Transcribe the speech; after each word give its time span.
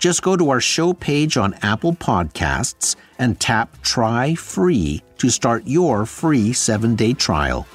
Just 0.00 0.22
go 0.22 0.34
to 0.34 0.48
our 0.48 0.62
show 0.62 0.94
page 0.94 1.36
on 1.36 1.52
Apple 1.60 1.92
Podcasts 1.92 2.96
and 3.18 3.38
tap 3.38 3.80
Try 3.82 4.34
Free 4.34 5.02
to 5.18 5.28
start 5.28 5.62
your 5.66 6.06
free 6.06 6.54
seven 6.54 6.96
day 6.96 7.12
trial. 7.12 7.66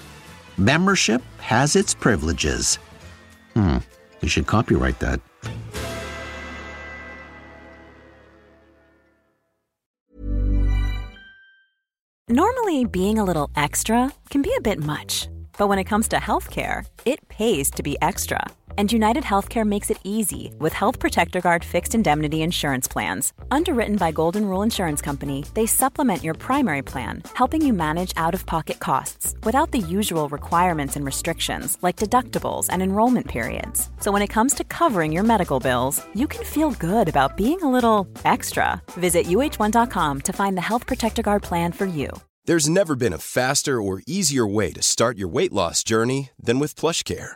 Membership 0.58 1.22
has 1.38 1.76
its 1.76 1.94
privileges. 1.94 2.80
Hmm, 3.54 3.78
you 4.22 4.28
should 4.28 4.48
copyright 4.48 4.98
that. 5.00 5.22
Normally, 12.28 12.86
being 12.86 13.20
a 13.20 13.24
little 13.24 13.52
extra 13.56 14.12
can 14.32 14.42
be 14.42 14.52
a 14.58 14.62
bit 14.62 14.80
much, 14.80 15.30
but 15.60 15.68
when 15.68 15.78
it 15.78 15.84
comes 15.84 16.08
to 16.08 16.16
healthcare, 16.16 16.88
it 17.06 17.28
pays 17.30 17.70
to 17.72 17.84
be 17.84 17.98
extra. 18.02 18.48
And 18.78 18.92
United 18.92 19.24
Healthcare 19.24 19.66
makes 19.66 19.90
it 19.90 20.00
easy 20.04 20.54
with 20.60 20.74
Health 20.74 21.00
Protector 21.00 21.40
Guard 21.40 21.64
fixed 21.64 21.96
indemnity 21.96 22.42
insurance 22.42 22.86
plans. 22.86 23.32
Underwritten 23.50 23.96
by 23.96 24.12
Golden 24.12 24.44
Rule 24.44 24.62
Insurance 24.62 25.02
Company, 25.02 25.46
they 25.54 25.66
supplement 25.66 26.22
your 26.22 26.34
primary 26.34 26.82
plan, 26.82 27.24
helping 27.36 27.66
you 27.66 27.72
manage 27.72 28.12
out 28.18 28.34
of 28.34 28.46
pocket 28.46 28.82
costs 28.82 29.34
without 29.44 29.72
the 29.72 29.80
usual 29.80 30.28
requirements 30.28 30.98
and 30.98 31.06
restrictions 31.06 31.78
like 31.82 31.96
deductibles 31.96 32.68
and 32.70 32.84
enrollment 32.84 33.30
periods. 33.30 33.90
So 34.02 34.12
when 34.12 34.22
it 34.22 34.34
comes 34.36 34.54
to 34.56 34.66
covering 34.66 35.14
your 35.14 35.24
medical 35.24 35.62
bills, 35.62 36.06
you 36.14 36.28
can 36.28 36.44
feel 36.44 36.72
good 36.72 37.08
about 37.08 37.38
being 37.38 37.62
a 37.62 37.72
little 37.72 38.06
extra. 38.26 38.82
Visit 38.92 39.28
uh1.com 39.28 40.20
to 40.20 40.34
find 40.34 40.58
the 40.58 40.68
Health 40.70 40.86
Protector 40.86 41.22
Guard 41.22 41.44
plan 41.44 41.72
for 41.72 41.86
you. 41.86 42.10
There's 42.48 42.70
never 42.70 42.96
been 42.96 43.14
a 43.14 43.18
faster 43.18 43.82
or 43.82 44.04
easier 44.06 44.46
way 44.46 44.72
to 44.74 44.82
start 44.82 45.18
your 45.18 45.30
weight 45.30 45.54
loss 45.54 45.82
journey 45.82 46.30
than 46.38 46.60
with 46.60 46.76
PlushCare. 46.76 47.36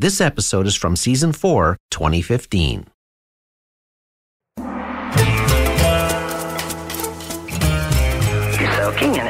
this 0.00 0.20
episode 0.20 0.66
is 0.66 0.74
from 0.74 0.96
season 0.96 1.30
4, 1.32 1.76
2015. 1.90 2.86
You're 8.58 8.72
soaking 8.72 9.16
in 9.16 9.26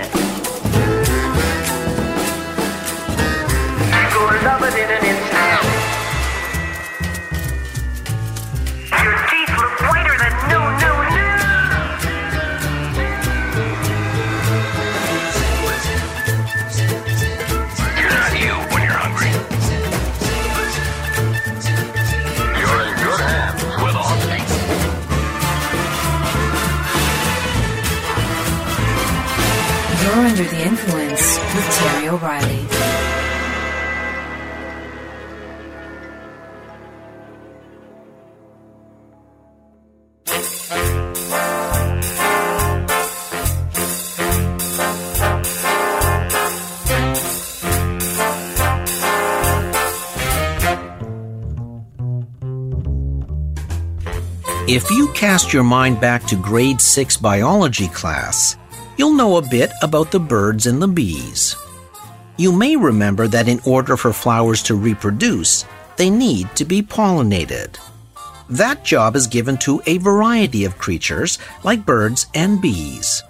O'Reilly. 32.11 32.67
If 54.67 54.91
you 54.91 55.09
cast 55.15 55.53
your 55.53 55.65
mind 55.65 56.01
back 56.01 56.25
to 56.27 56.37
grade 56.37 56.81
6 56.81 57.17
biology 57.19 57.89
class, 57.89 58.57
you'll 58.97 59.15
know 59.15 59.37
a 59.37 59.43
bit 59.43 59.71
about 59.83 60.11
the 60.11 60.21
birds 60.21 60.67
and 60.67 60.83
the 60.83 60.89
bees. 60.89 61.57
You 62.41 62.53
may 62.53 62.75
remember 62.75 63.29
that 63.29 63.49
in 63.49 63.61
order 63.67 63.99
for 63.99 64.15
flowers 64.15 64.63
to 64.63 64.75
reproduce, 64.75 65.67
they 65.99 66.09
need 66.09 66.49
to 66.57 66.65
be 66.65 66.81
pollinated. 66.81 67.77
That 68.49 68.83
job 68.83 69.15
is 69.15 69.27
given 69.27 69.59
to 69.59 69.83
a 69.85 69.99
variety 69.99 70.65
of 70.65 70.79
creatures 70.79 71.39
like 71.65 71.85
birds 71.85 72.29
and 72.33 72.59
bees. 72.59 73.23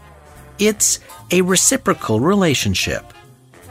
It's 0.61 1.01
a 1.33 1.43
reciprocal 1.43 2.21
relationship. 2.21 3.13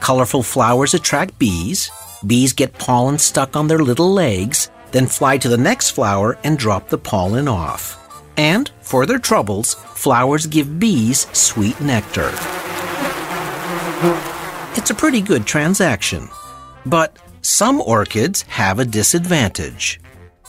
Colorful 0.01 0.44
flowers 0.44 0.94
attract 0.94 1.39
bees, 1.39 1.89
bees 2.27 2.51
get 2.51 2.77
pollen 2.77 3.18
stuck 3.18 3.56
on 3.56 3.69
their 3.69 3.80
little 3.80 4.12
legs, 4.12 4.69
then 4.92 5.07
fly 5.07 5.38
to 5.38 5.47
the 5.47 5.63
next 5.69 5.92
flower 5.92 6.38
and 6.44 6.59
drop 6.59 6.89
the 6.89 6.97
pollen 6.97 7.47
off. 7.47 7.95
And, 8.35 8.69
for 8.81 9.06
their 9.06 9.19
troubles, 9.19 9.75
flowers 9.95 10.47
give 10.47 10.81
bees 10.81 11.27
sweet 11.31 11.80
nectar. 11.80 12.30
It's 14.75 14.92
a 14.92 14.95
pretty 14.95 15.21
good 15.21 15.45
transaction. 15.45 16.30
But 16.86 17.18
some 17.42 17.81
orchids 17.81 18.44
have 18.44 18.80
a 18.80 18.86
disadvantage. 18.86 20.00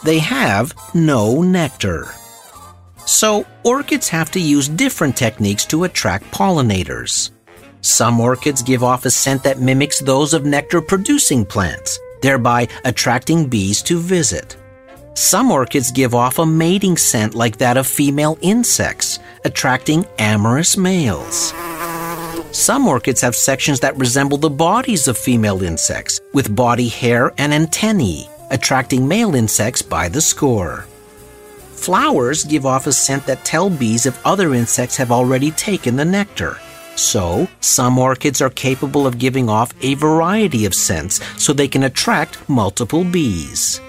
They 0.04 0.18
have 0.18 0.74
no 0.94 1.42
nectar. 1.42 2.08
So, 3.06 3.46
orchids 3.64 4.08
have 4.08 4.30
to 4.32 4.40
use 4.40 4.68
different 4.68 5.16
techniques 5.16 5.64
to 5.66 5.84
attract 5.84 6.30
pollinators. 6.30 7.30
Some 7.80 8.20
orchids 8.20 8.62
give 8.62 8.84
off 8.84 9.06
a 9.06 9.10
scent 9.10 9.42
that 9.44 9.58
mimics 9.58 10.00
those 10.00 10.34
of 10.34 10.44
nectar 10.44 10.82
producing 10.82 11.44
plants, 11.46 11.98
thereby 12.20 12.68
attracting 12.84 13.48
bees 13.48 13.82
to 13.82 13.98
visit. 13.98 14.56
Some 15.14 15.50
orchids 15.50 15.90
give 15.90 16.14
off 16.14 16.38
a 16.38 16.46
mating 16.46 16.96
scent 16.98 17.34
like 17.34 17.56
that 17.56 17.76
of 17.76 17.86
female 17.86 18.38
insects, 18.42 19.18
attracting 19.44 20.06
amorous 20.18 20.76
males. 20.76 21.52
Some 22.52 22.88
orchids 22.88 23.20
have 23.20 23.36
sections 23.36 23.78
that 23.80 23.96
resemble 23.96 24.36
the 24.36 24.50
bodies 24.50 25.06
of 25.06 25.16
female 25.16 25.62
insects, 25.62 26.20
with 26.32 26.54
body 26.54 26.88
hair 26.88 27.32
and 27.38 27.54
antennae, 27.54 28.28
attracting 28.50 29.06
male 29.06 29.36
insects 29.36 29.82
by 29.82 30.08
the 30.08 30.20
score. 30.20 30.86
Flowers 31.74 32.42
give 32.42 32.66
off 32.66 32.88
a 32.88 32.92
scent 32.92 33.24
that 33.26 33.44
tell 33.44 33.70
bees 33.70 34.04
if 34.04 34.26
other 34.26 34.52
insects 34.52 34.96
have 34.96 35.12
already 35.12 35.52
taken 35.52 35.94
the 35.94 36.04
nectar. 36.04 36.58
So, 36.96 37.48
some 37.60 37.98
orchids 37.98 38.42
are 38.42 38.50
capable 38.50 39.06
of 39.06 39.18
giving 39.18 39.48
off 39.48 39.72
a 39.80 39.94
variety 39.94 40.66
of 40.66 40.74
scents 40.74 41.20
so 41.42 41.52
they 41.52 41.68
can 41.68 41.84
attract 41.84 42.48
multiple 42.48 43.04
bees. 43.04 43.80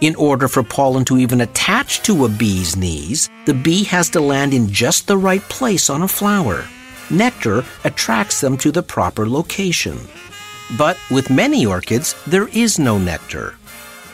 In 0.00 0.16
order 0.16 0.48
for 0.48 0.62
pollen 0.62 1.04
to 1.06 1.18
even 1.18 1.42
attach 1.42 2.02
to 2.02 2.24
a 2.24 2.28
bee's 2.28 2.74
knees, 2.74 3.28
the 3.44 3.54
bee 3.54 3.84
has 3.84 4.10
to 4.10 4.20
land 4.20 4.54
in 4.54 4.68
just 4.68 5.06
the 5.06 5.16
right 5.16 5.42
place 5.42 5.88
on 5.88 6.02
a 6.02 6.08
flower. 6.08 6.64
Nectar 7.10 7.64
attracts 7.84 8.40
them 8.40 8.56
to 8.58 8.72
the 8.72 8.82
proper 8.82 9.28
location. 9.28 9.98
But 10.76 10.98
with 11.10 11.30
many 11.30 11.64
orchids, 11.64 12.16
there 12.26 12.48
is 12.48 12.78
no 12.78 12.98
nectar. 12.98 13.54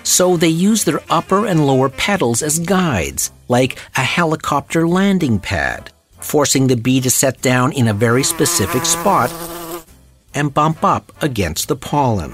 So 0.03 0.37
they 0.37 0.49
use 0.49 0.85
their 0.85 1.00
upper 1.09 1.47
and 1.47 1.67
lower 1.67 1.89
petals 1.89 2.43
as 2.43 2.59
guides, 2.59 3.31
like 3.49 3.79
a 3.97 4.03
helicopter 4.03 4.87
landing 4.87 5.39
pad, 5.39 5.91
forcing 6.21 6.67
the 6.67 6.77
bee 6.77 7.00
to 7.00 7.11
set 7.11 7.41
down 7.41 7.73
in 7.73 7.89
a 7.89 7.94
very 7.94 8.23
specific 8.23 8.85
spot 8.85 9.33
and 10.35 10.53
bump 10.53 10.85
up 10.85 11.12
against 11.23 11.69
the 11.69 11.77
pollen. 11.77 12.33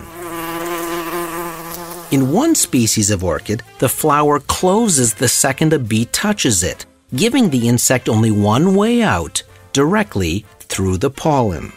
In 2.11 2.33
one 2.33 2.55
species 2.55 3.11
of 3.11 3.23
orchid, 3.23 3.63
the 3.81 3.89
flower 3.89 4.41
closes 4.41 5.15
the 5.15 5.29
second 5.29 5.73
a 5.75 5.79
bee 5.79 6.07
touches 6.07 6.63
it, 6.63 6.87
giving 7.15 7.51
the 7.51 7.69
insect 7.69 8.09
only 8.09 8.31
one 8.31 8.75
way 8.75 9.03
out 9.03 9.43
directly 9.79 10.45
through 10.59 10.97
the 10.99 11.09
pollen. 11.09 11.73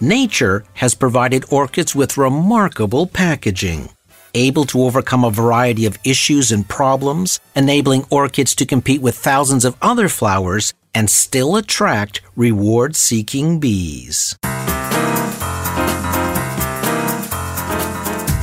Nature 0.00 0.64
has 0.74 0.94
provided 0.94 1.44
orchids 1.50 1.92
with 1.92 2.16
remarkable 2.16 3.04
packaging, 3.08 3.90
able 4.32 4.64
to 4.64 4.80
overcome 4.80 5.24
a 5.24 5.30
variety 5.42 5.86
of 5.86 5.98
issues 6.04 6.52
and 6.52 6.68
problems, 6.68 7.40
enabling 7.56 8.04
orchids 8.10 8.54
to 8.54 8.64
compete 8.64 9.02
with 9.02 9.16
thousands 9.16 9.64
of 9.64 9.76
other 9.82 10.08
flowers 10.08 10.72
and 10.94 11.10
still 11.10 11.56
attract 11.56 12.20
reward 12.36 12.94
seeking 12.94 13.58
bees. 13.58 14.36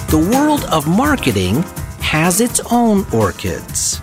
The 0.09 0.29
world 0.33 0.65
of 0.65 0.89
marketing 0.89 1.63
has 2.01 2.41
its 2.41 2.59
own 2.69 3.05
orchids. 3.13 4.01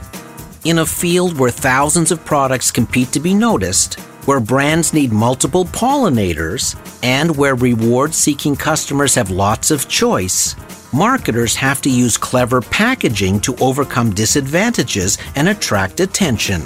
In 0.64 0.78
a 0.78 0.86
field 0.86 1.38
where 1.38 1.50
thousands 1.50 2.10
of 2.10 2.24
products 2.24 2.70
compete 2.70 3.12
to 3.12 3.20
be 3.20 3.34
noticed, 3.34 3.98
where 4.24 4.40
brands 4.40 4.92
need 4.92 5.12
multiple 5.12 5.64
pollinators, 5.66 6.76
and 7.02 7.36
where 7.36 7.54
reward 7.54 8.14
seeking 8.14 8.56
customers 8.56 9.14
have 9.14 9.30
lots 9.30 9.70
of 9.70 9.88
choice, 9.88 10.54
marketers 10.92 11.54
have 11.56 11.80
to 11.82 11.90
use 11.90 12.16
clever 12.18 12.60
packaging 12.60 13.40
to 13.40 13.56
overcome 13.56 14.14
disadvantages 14.14 15.18
and 15.36 15.48
attract 15.48 16.00
attention. 16.00 16.62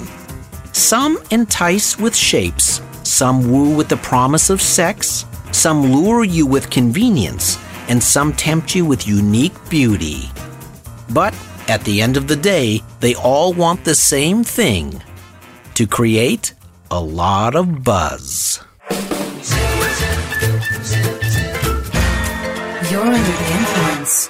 Some 0.73 1.17
entice 1.31 1.97
with 1.97 2.15
shapes, 2.15 2.81
some 3.03 3.49
woo 3.49 3.75
with 3.75 3.87
the 3.87 3.97
promise 3.97 4.49
of 4.49 4.61
sex, 4.61 5.25
some 5.51 5.93
lure 5.93 6.23
you 6.23 6.45
with 6.45 6.69
convenience, 6.69 7.57
and 7.87 8.03
some 8.03 8.33
tempt 8.33 8.75
you 8.75 8.85
with 8.85 9.07
unique 9.07 9.53
beauty. 9.69 10.29
But 11.11 11.33
at 11.67 11.81
the 11.83 12.01
end 12.01 12.17
of 12.17 12.27
the 12.27 12.35
day, 12.35 12.81
they 12.99 13.15
all 13.15 13.53
want 13.53 13.83
the 13.83 13.95
same 13.95 14.43
thing 14.43 15.01
to 15.75 15.87
create 15.87 16.53
a 16.91 17.01
lot 17.01 17.55
of 17.55 17.83
buzz. 17.83 18.59
You're 22.91 23.01
under 23.01 23.17
the 23.17 23.51
influence. 23.51 24.29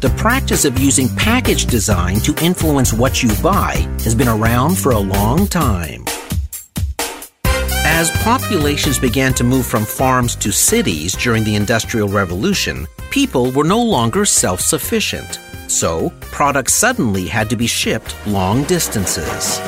The 0.00 0.14
practice 0.16 0.64
of 0.64 0.78
using 0.78 1.08
package 1.16 1.66
design 1.66 2.20
to 2.20 2.34
influence 2.42 2.92
what 2.92 3.22
you 3.22 3.30
buy 3.42 3.74
has 4.04 4.14
been 4.14 4.28
around 4.28 4.78
for 4.78 4.92
a 4.92 4.98
long 4.98 5.46
time. 5.48 6.07
As 7.98 8.12
populations 8.22 8.96
began 8.96 9.34
to 9.34 9.42
move 9.42 9.66
from 9.66 9.84
farms 9.84 10.36
to 10.36 10.52
cities 10.52 11.16
during 11.16 11.42
the 11.42 11.56
Industrial 11.56 12.06
Revolution, 12.06 12.86
people 13.10 13.50
were 13.50 13.64
no 13.64 13.82
longer 13.82 14.24
self 14.24 14.60
sufficient. 14.60 15.40
So, 15.66 16.10
products 16.20 16.74
suddenly 16.74 17.26
had 17.26 17.50
to 17.50 17.56
be 17.56 17.66
shipped 17.66 18.14
long 18.24 18.62
distances. 18.66 19.58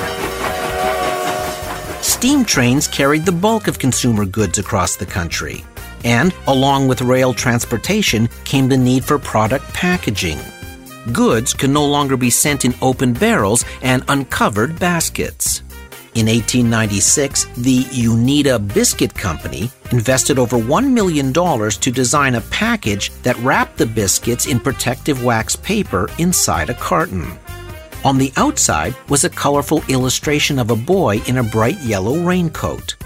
Steam 2.06 2.44
trains 2.44 2.86
carried 2.86 3.26
the 3.26 3.32
bulk 3.32 3.66
of 3.66 3.80
consumer 3.80 4.24
goods 4.24 4.58
across 4.58 4.94
the 4.94 5.06
country. 5.06 5.64
And 6.04 6.32
along 6.46 6.86
with 6.86 7.02
rail 7.02 7.34
transportation 7.34 8.28
came 8.44 8.68
the 8.68 8.76
need 8.76 9.04
for 9.04 9.18
product 9.18 9.64
packaging. 9.74 10.38
Goods 11.12 11.52
could 11.52 11.70
no 11.70 11.84
longer 11.84 12.16
be 12.16 12.30
sent 12.30 12.64
in 12.64 12.74
open 12.80 13.12
barrels 13.12 13.64
and 13.82 14.04
uncovered 14.06 14.78
baskets. 14.78 15.62
In 16.16 16.26
1896, 16.26 17.44
the 17.56 17.84
Uneeda 17.84 18.58
Biscuit 18.74 19.14
Company 19.14 19.70
invested 19.92 20.40
over 20.40 20.58
$1 20.58 20.90
million 20.90 21.32
to 21.32 21.90
design 21.92 22.34
a 22.34 22.40
package 22.40 23.12
that 23.22 23.38
wrapped 23.38 23.76
the 23.78 23.86
biscuits 23.86 24.46
in 24.46 24.58
protective 24.58 25.22
wax 25.22 25.54
paper 25.54 26.10
inside 26.18 26.68
a 26.68 26.74
carton. 26.74 27.38
On 28.04 28.18
the 28.18 28.32
outside 28.36 28.96
was 29.08 29.22
a 29.22 29.30
colorful 29.30 29.84
illustration 29.88 30.58
of 30.58 30.70
a 30.70 30.76
boy 30.76 31.22
in 31.28 31.38
a 31.38 31.44
bright 31.44 31.78
yellow 31.78 32.18
raincoat. 32.24 32.96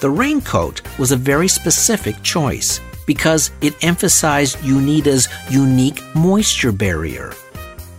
The 0.00 0.10
raincoat 0.10 0.80
was 0.98 1.12
a 1.12 1.16
very 1.16 1.48
specific 1.48 2.22
choice 2.22 2.80
because 3.04 3.50
it 3.60 3.84
emphasized 3.84 4.56
Uneeda's 4.58 5.28
unique 5.50 6.00
moisture 6.14 6.72
barrier. 6.72 7.34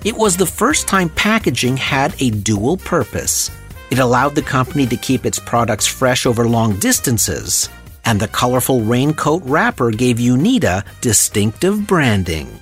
It 0.03 0.15
was 0.15 0.35
the 0.35 0.45
first 0.47 0.87
time 0.87 1.09
packaging 1.09 1.77
had 1.77 2.15
a 2.19 2.31
dual 2.31 2.77
purpose. 2.77 3.51
It 3.89 3.99
allowed 3.99 4.35
the 4.35 4.41
company 4.41 4.85
to 4.87 4.97
keep 4.97 5.25
its 5.25 5.39
products 5.39 5.87
fresh 5.87 6.25
over 6.25 6.47
long 6.47 6.77
distances, 6.79 7.69
and 8.03 8.19
the 8.19 8.27
colorful 8.27 8.81
raincoat 8.81 9.41
wrapper 9.45 9.91
gave 9.91 10.17
Uneeda 10.17 10.83
distinctive 10.99 11.87
branding. 11.87 12.59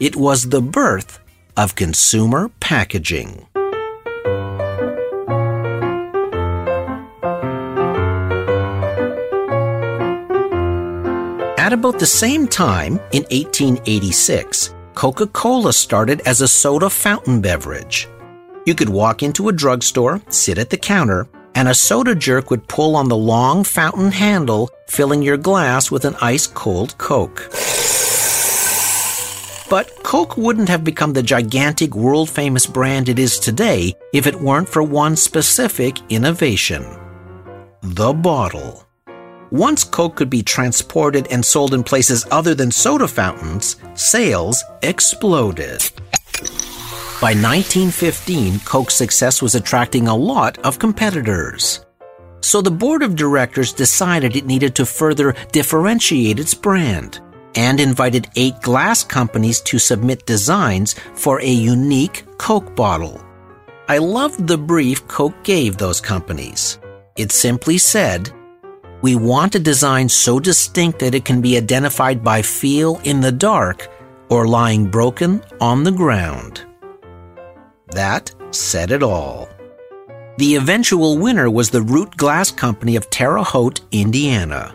It 0.00 0.16
was 0.16 0.48
the 0.48 0.60
birth 0.60 1.20
of 1.56 1.74
consumer 1.74 2.50
packaging. 2.60 3.46
At 11.58 11.72
about 11.72 11.98
the 11.98 12.06
same 12.06 12.48
time, 12.48 12.94
in 13.12 13.22
1886, 13.30 14.74
Coca 14.94 15.26
Cola 15.26 15.72
started 15.72 16.22
as 16.24 16.40
a 16.40 16.48
soda 16.48 16.88
fountain 16.88 17.40
beverage. 17.40 18.08
You 18.68 18.74
could 18.74 18.90
walk 18.90 19.22
into 19.22 19.48
a 19.48 19.52
drugstore, 19.54 20.20
sit 20.28 20.58
at 20.58 20.68
the 20.68 20.76
counter, 20.76 21.26
and 21.54 21.68
a 21.68 21.74
soda 21.74 22.14
jerk 22.14 22.50
would 22.50 22.68
pull 22.68 22.96
on 22.96 23.08
the 23.08 23.16
long 23.16 23.64
fountain 23.64 24.10
handle, 24.12 24.68
filling 24.88 25.22
your 25.22 25.38
glass 25.38 25.90
with 25.90 26.04
an 26.04 26.14
ice 26.20 26.46
cold 26.46 26.98
Coke. 26.98 27.48
But 29.70 29.90
Coke 30.02 30.36
wouldn't 30.36 30.68
have 30.68 30.84
become 30.84 31.14
the 31.14 31.22
gigantic 31.22 31.94
world 31.94 32.28
famous 32.28 32.66
brand 32.66 33.08
it 33.08 33.18
is 33.18 33.38
today 33.38 33.94
if 34.12 34.26
it 34.26 34.38
weren't 34.38 34.68
for 34.68 34.82
one 34.82 35.16
specific 35.16 35.96
innovation 36.10 36.84
the 37.80 38.12
bottle. 38.12 38.84
Once 39.50 39.82
Coke 39.82 40.14
could 40.14 40.28
be 40.28 40.42
transported 40.42 41.26
and 41.30 41.42
sold 41.42 41.72
in 41.72 41.82
places 41.82 42.26
other 42.30 42.54
than 42.54 42.70
soda 42.70 43.08
fountains, 43.08 43.76
sales 43.94 44.62
exploded. 44.82 45.90
By 47.20 47.34
1915, 47.34 48.60
Coke's 48.60 48.94
success 48.94 49.42
was 49.42 49.56
attracting 49.56 50.06
a 50.06 50.14
lot 50.14 50.56
of 50.58 50.78
competitors. 50.78 51.84
So 52.42 52.62
the 52.62 52.70
board 52.70 53.02
of 53.02 53.16
directors 53.16 53.72
decided 53.72 54.36
it 54.36 54.46
needed 54.46 54.76
to 54.76 54.86
further 54.86 55.34
differentiate 55.50 56.38
its 56.38 56.54
brand 56.54 57.20
and 57.56 57.80
invited 57.80 58.28
eight 58.36 58.60
glass 58.62 59.02
companies 59.02 59.60
to 59.62 59.80
submit 59.80 60.26
designs 60.26 60.94
for 61.14 61.40
a 61.40 61.50
unique 61.50 62.24
Coke 62.38 62.76
bottle. 62.76 63.20
I 63.88 63.98
loved 63.98 64.46
the 64.46 64.56
brief 64.56 65.08
Coke 65.08 65.42
gave 65.42 65.76
those 65.76 66.00
companies. 66.00 66.78
It 67.16 67.32
simply 67.32 67.78
said, 67.78 68.30
we 69.02 69.16
want 69.16 69.56
a 69.56 69.58
design 69.58 70.08
so 70.08 70.38
distinct 70.38 71.00
that 71.00 71.16
it 71.16 71.24
can 71.24 71.40
be 71.40 71.56
identified 71.56 72.22
by 72.22 72.42
feel 72.42 73.00
in 73.02 73.20
the 73.20 73.32
dark 73.32 73.88
or 74.30 74.46
lying 74.46 74.88
broken 74.88 75.42
on 75.60 75.82
the 75.82 75.90
ground. 75.90 76.64
That 77.88 78.34
said 78.50 78.90
it 78.90 79.02
all. 79.02 79.48
The 80.38 80.56
eventual 80.56 81.18
winner 81.18 81.50
was 81.50 81.70
the 81.70 81.82
Root 81.82 82.16
Glass 82.16 82.50
Company 82.50 82.96
of 82.96 83.10
Terre 83.10 83.42
Haute, 83.42 83.80
Indiana. 83.90 84.74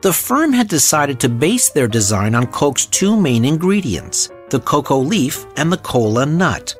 The 0.00 0.12
firm 0.12 0.52
had 0.52 0.68
decided 0.68 1.20
to 1.20 1.28
base 1.28 1.70
their 1.70 1.88
design 1.88 2.34
on 2.34 2.46
Coke's 2.46 2.86
two 2.86 3.20
main 3.20 3.44
ingredients, 3.44 4.30
the 4.50 4.60
coca 4.60 4.94
leaf 4.94 5.46
and 5.56 5.70
the 5.70 5.76
cola 5.78 6.24
nut. 6.24 6.74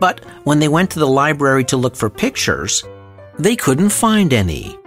But 0.00 0.24
when 0.44 0.60
they 0.60 0.68
went 0.68 0.90
to 0.92 0.98
the 0.98 1.06
library 1.06 1.64
to 1.64 1.76
look 1.76 1.96
for 1.96 2.08
pictures, 2.08 2.84
they 3.38 3.56
couldn't 3.56 3.90
find 3.90 4.32
any. 4.32 4.78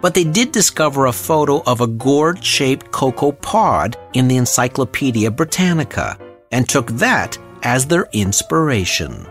But 0.00 0.14
they 0.14 0.24
did 0.24 0.52
discover 0.52 1.06
a 1.06 1.12
photo 1.12 1.62
of 1.64 1.80
a 1.80 1.86
gourd 1.86 2.44
shaped 2.44 2.90
cocoa 2.90 3.32
pod 3.32 3.96
in 4.12 4.28
the 4.28 4.36
Encyclopedia 4.36 5.30
Britannica 5.30 6.18
and 6.50 6.68
took 6.68 6.88
that 6.92 7.38
as 7.62 7.86
their 7.86 8.08
inspiration. 8.12 9.26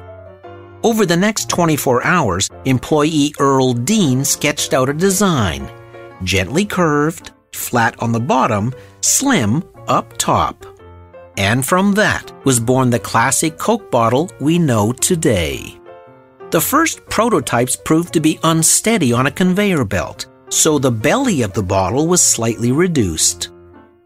Over 0.84 1.06
the 1.06 1.18
next 1.18 1.48
24 1.50 2.04
hours, 2.04 2.50
employee 2.66 3.34
Earl 3.40 3.74
Dean 3.74 4.26
sketched 4.26 4.74
out 4.74 4.90
a 4.90 4.94
design 4.94 5.70
gently 6.24 6.66
curved, 6.66 7.32
flat 7.54 7.96
on 8.00 8.12
the 8.12 8.20
bottom, 8.20 8.74
slim 9.02 9.64
up 9.88 10.16
top. 10.18 10.66
And 11.38 11.66
from 11.66 11.94
that 11.94 12.32
was 12.46 12.60
born 12.60 12.90
the 12.90 13.00
classic 13.00 13.58
Coke 13.58 13.90
bottle 13.90 14.30
we 14.40 14.60
know 14.60 14.92
today. 14.92 15.80
The 16.52 16.62
first 16.62 17.04
prototypes 17.10 17.76
proved 17.76 18.14
to 18.14 18.20
be 18.20 18.40
unsteady 18.44 19.14
on 19.14 19.26
a 19.26 19.32
conveyor 19.32 19.86
belt, 19.86 20.28
so 20.50 20.78
the 20.78 20.92
belly 20.92 21.42
of 21.42 21.54
the 21.54 21.64
bottle 21.64 22.08
was 22.08 22.22
slightly 22.22 22.72
reduced. 22.72 23.50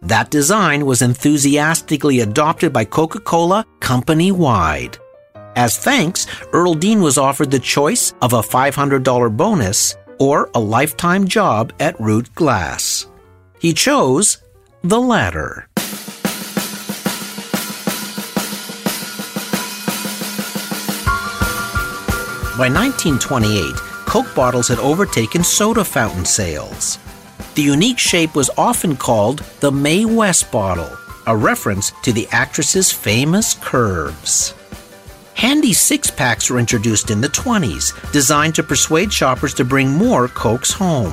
That 0.01 0.29
design 0.29 0.86
was 0.86 1.01
enthusiastically 1.01 2.20
adopted 2.20 2.72
by 2.72 2.86
Coca 2.86 3.20
Cola 3.20 3.65
company 3.79 4.32
wide. 4.32 5.00
As 5.55 5.77
thanks, 5.77 6.27
Earl 6.51 6.74
Dean 6.74 7.01
was 7.01 7.17
offered 7.17 7.50
the 7.50 7.59
choice 7.59 8.13
of 8.21 8.33
a 8.33 8.41
$500 8.41 9.38
bonus 9.38 9.95
or 10.19 10.50
a 10.53 10.59
lifetime 10.59 11.27
job 11.27 11.71
at 11.79 12.00
Root 12.00 12.33
Glass. 12.35 13.07
He 13.59 13.74
chose 13.74 14.39
the 14.83 15.00
latter. 15.00 15.67
By 22.57 22.69
1928, 22.69 23.75
Coke 24.05 24.33
bottles 24.35 24.67
had 24.67 24.79
overtaken 24.79 25.43
soda 25.43 25.83
fountain 25.83 26.25
sales. 26.25 27.00
The 27.55 27.62
unique 27.63 28.00
shape 28.00 28.35
was 28.35 28.50
often 28.57 28.97
called 28.97 29.39
the 29.62 29.71
Mae 29.71 30.05
West 30.05 30.51
bottle, 30.51 30.97
a 31.27 31.35
reference 31.35 31.91
to 32.03 32.12
the 32.12 32.27
actress's 32.31 32.91
famous 32.91 33.55
curves. 33.55 34.53
Handy 35.36 35.74
six 35.74 36.10
packs 36.10 36.50
were 36.50 36.60
introduced 36.60 37.12
in 37.12 37.20
the 37.20 37.27
20s, 37.27 37.92
designed 38.13 38.56
to 38.56 38.63
persuade 38.63 39.12
shoppers 39.12 39.54
to 39.56 39.65
bring 39.65 39.89
more 39.89 40.30
Cokes 40.30 40.72
home. 40.72 41.12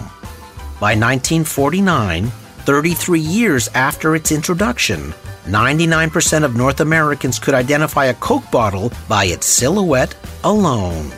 By 0.80 0.94
1949, 0.94 2.28
33 2.28 3.20
years 3.20 3.68
after 3.74 4.14
its 4.14 4.30
introduction, 4.30 5.12
99% 5.46 6.44
of 6.44 6.54
North 6.54 6.80
Americans 6.80 7.40
could 7.40 7.54
identify 7.54 8.06
a 8.06 8.14
Coke 8.14 8.48
bottle 8.52 8.92
by 9.08 9.24
its 9.24 9.46
silhouette 9.46 10.14
alone. 10.44 11.10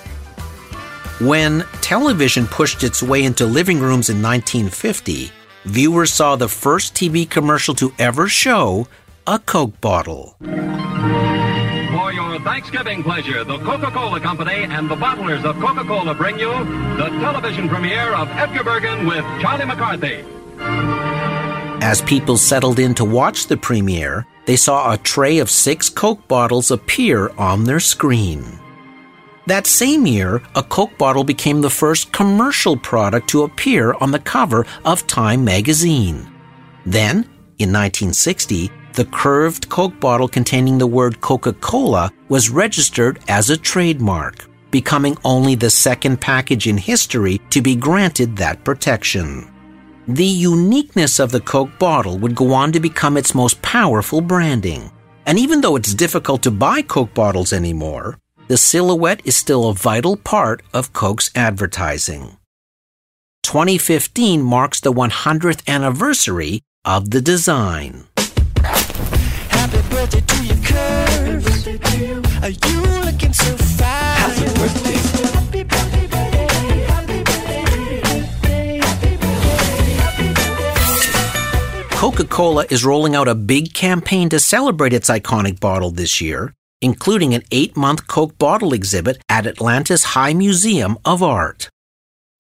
When 1.20 1.64
television 1.82 2.46
pushed 2.46 2.82
its 2.82 3.02
way 3.02 3.24
into 3.24 3.44
living 3.44 3.80
rooms 3.80 4.08
in 4.08 4.22
1950, 4.22 5.30
viewers 5.66 6.10
saw 6.12 6.36
the 6.36 6.48
first 6.48 6.94
TV 6.94 7.28
commercial 7.28 7.74
to 7.74 7.92
ever 7.98 8.28
show 8.28 8.88
a 9.26 9.38
Coke 9.38 9.78
bottle. 9.82 10.36
Thanksgiving 12.54 13.02
pleasure, 13.02 13.42
the 13.42 13.58
Coca 13.58 13.90
Cola 13.90 14.20
Company 14.20 14.62
and 14.62 14.88
the 14.88 14.94
bottlers 14.94 15.44
of 15.44 15.58
Coca 15.58 15.82
Cola 15.82 16.14
bring 16.14 16.38
you 16.38 16.52
the 16.96 17.08
television 17.18 17.68
premiere 17.68 18.14
of 18.14 18.28
Edgar 18.28 18.62
Bergen 18.62 19.08
with 19.08 19.24
Charlie 19.40 19.64
McCarthy. 19.64 20.24
As 21.82 22.00
people 22.02 22.36
settled 22.36 22.78
in 22.78 22.94
to 22.94 23.04
watch 23.04 23.48
the 23.48 23.56
premiere, 23.56 24.24
they 24.46 24.54
saw 24.54 24.92
a 24.92 24.98
tray 24.98 25.38
of 25.38 25.50
six 25.50 25.88
Coke 25.88 26.28
bottles 26.28 26.70
appear 26.70 27.30
on 27.30 27.64
their 27.64 27.80
screen. 27.80 28.44
That 29.46 29.66
same 29.66 30.06
year, 30.06 30.40
a 30.54 30.62
Coke 30.62 30.96
bottle 30.96 31.24
became 31.24 31.60
the 31.60 31.70
first 31.70 32.12
commercial 32.12 32.76
product 32.76 33.28
to 33.30 33.42
appear 33.42 33.94
on 33.94 34.12
the 34.12 34.20
cover 34.20 34.64
of 34.84 35.08
Time 35.08 35.44
magazine. 35.44 36.32
Then, 36.86 37.24
in 37.58 37.72
1960, 37.72 38.70
the 38.94 39.04
curved 39.06 39.68
Coke 39.68 39.98
bottle 39.98 40.28
containing 40.28 40.78
the 40.78 40.86
word 40.86 41.20
Coca 41.20 41.52
Cola 41.52 42.12
was 42.28 42.48
registered 42.48 43.18
as 43.28 43.50
a 43.50 43.56
trademark, 43.56 44.48
becoming 44.70 45.16
only 45.24 45.56
the 45.56 45.70
second 45.70 46.20
package 46.20 46.68
in 46.68 46.78
history 46.78 47.38
to 47.50 47.60
be 47.60 47.74
granted 47.74 48.36
that 48.36 48.62
protection. 48.64 49.50
The 50.06 50.24
uniqueness 50.24 51.18
of 51.18 51.32
the 51.32 51.40
Coke 51.40 51.76
bottle 51.78 52.18
would 52.18 52.36
go 52.36 52.52
on 52.52 52.70
to 52.72 52.80
become 52.80 53.16
its 53.16 53.34
most 53.34 53.60
powerful 53.62 54.20
branding. 54.20 54.90
And 55.26 55.38
even 55.38 55.60
though 55.60 55.76
it's 55.76 55.94
difficult 55.94 56.42
to 56.42 56.50
buy 56.50 56.82
Coke 56.82 57.14
bottles 57.14 57.52
anymore, 57.52 58.18
the 58.46 58.58
silhouette 58.58 59.22
is 59.24 59.34
still 59.34 59.68
a 59.68 59.74
vital 59.74 60.16
part 60.16 60.62
of 60.72 60.92
Coke's 60.92 61.30
advertising. 61.34 62.36
2015 63.42 64.42
marks 64.42 64.80
the 64.80 64.92
100th 64.92 65.66
anniversary 65.66 66.60
of 66.84 67.10
the 67.10 67.20
design. 67.20 68.04
Happy 70.04 70.20
birthday 70.20 70.36
to 70.36 70.44
you, 70.44 70.54
curves. 70.62 71.66
Are 72.42 72.50
you 72.50 72.82
looking 73.06 73.32
so 73.32 73.56
fine? 73.56 73.88
Happy 74.20 74.44
birthday. 74.58 74.98
Happy 75.32 75.62
birthday, 75.64 76.06
birthday, 76.06 76.80
happy 76.84 77.22
birthday, 77.24 78.00
birthday, 78.02 78.80
happy 79.96 80.28
birthday. 80.34 81.96
Coca 81.96 82.24
Cola 82.24 82.66
is 82.68 82.84
rolling 82.84 83.14
out 83.16 83.28
a 83.28 83.34
big 83.34 83.72
campaign 83.72 84.28
to 84.28 84.38
celebrate 84.38 84.92
its 84.92 85.08
iconic 85.08 85.58
bottle 85.58 85.90
this 85.90 86.20
year, 86.20 86.52
including 86.82 87.32
an 87.32 87.42
eight 87.50 87.74
month 87.74 88.06
Coke 88.06 88.36
bottle 88.36 88.74
exhibit 88.74 89.22
at 89.30 89.46
Atlanta's 89.46 90.04
High 90.04 90.34
Museum 90.34 90.98
of 91.06 91.22
Art. 91.22 91.70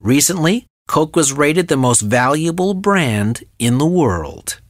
Recently, 0.02 0.66
Coke 0.86 1.16
was 1.16 1.32
rated 1.32 1.68
the 1.68 1.78
most 1.78 2.02
valuable 2.02 2.74
brand 2.74 3.42
in 3.58 3.78
the 3.78 3.86
world. 3.86 4.60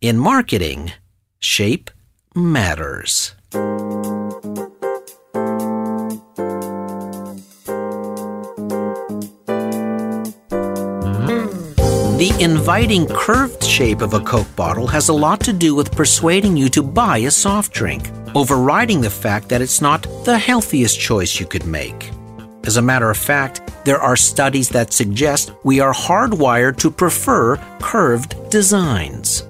In 0.00 0.16
marketing, 0.16 0.92
shape 1.40 1.90
matters. 2.34 3.34
The 12.16 12.34
inviting 12.40 13.06
curved 13.06 13.62
shape 13.62 14.00
of 14.00 14.14
a 14.14 14.20
Coke 14.20 14.54
bottle 14.56 14.86
has 14.86 15.08
a 15.08 15.12
lot 15.12 15.40
to 15.40 15.52
do 15.52 15.74
with 15.74 15.92
persuading 15.92 16.56
you 16.56 16.68
to 16.70 16.82
buy 16.82 17.18
a 17.18 17.30
soft 17.30 17.72
drink, 17.72 18.10
overriding 18.34 19.00
the 19.00 19.10
fact 19.10 19.48
that 19.50 19.62
it's 19.62 19.80
not 19.80 20.02
the 20.24 20.38
healthiest 20.38 20.98
choice 20.98 21.38
you 21.38 21.46
could 21.46 21.66
make. 21.66 22.10
As 22.64 22.78
a 22.78 22.82
matter 22.82 23.10
of 23.10 23.18
fact, 23.18 23.60
there 23.84 24.00
are 24.00 24.16
studies 24.16 24.70
that 24.70 24.92
suggest 24.92 25.52
we 25.64 25.80
are 25.80 25.92
hardwired 25.92 26.78
to 26.78 26.90
prefer 26.90 27.56
curved 27.78 28.34
designs. 28.50 29.44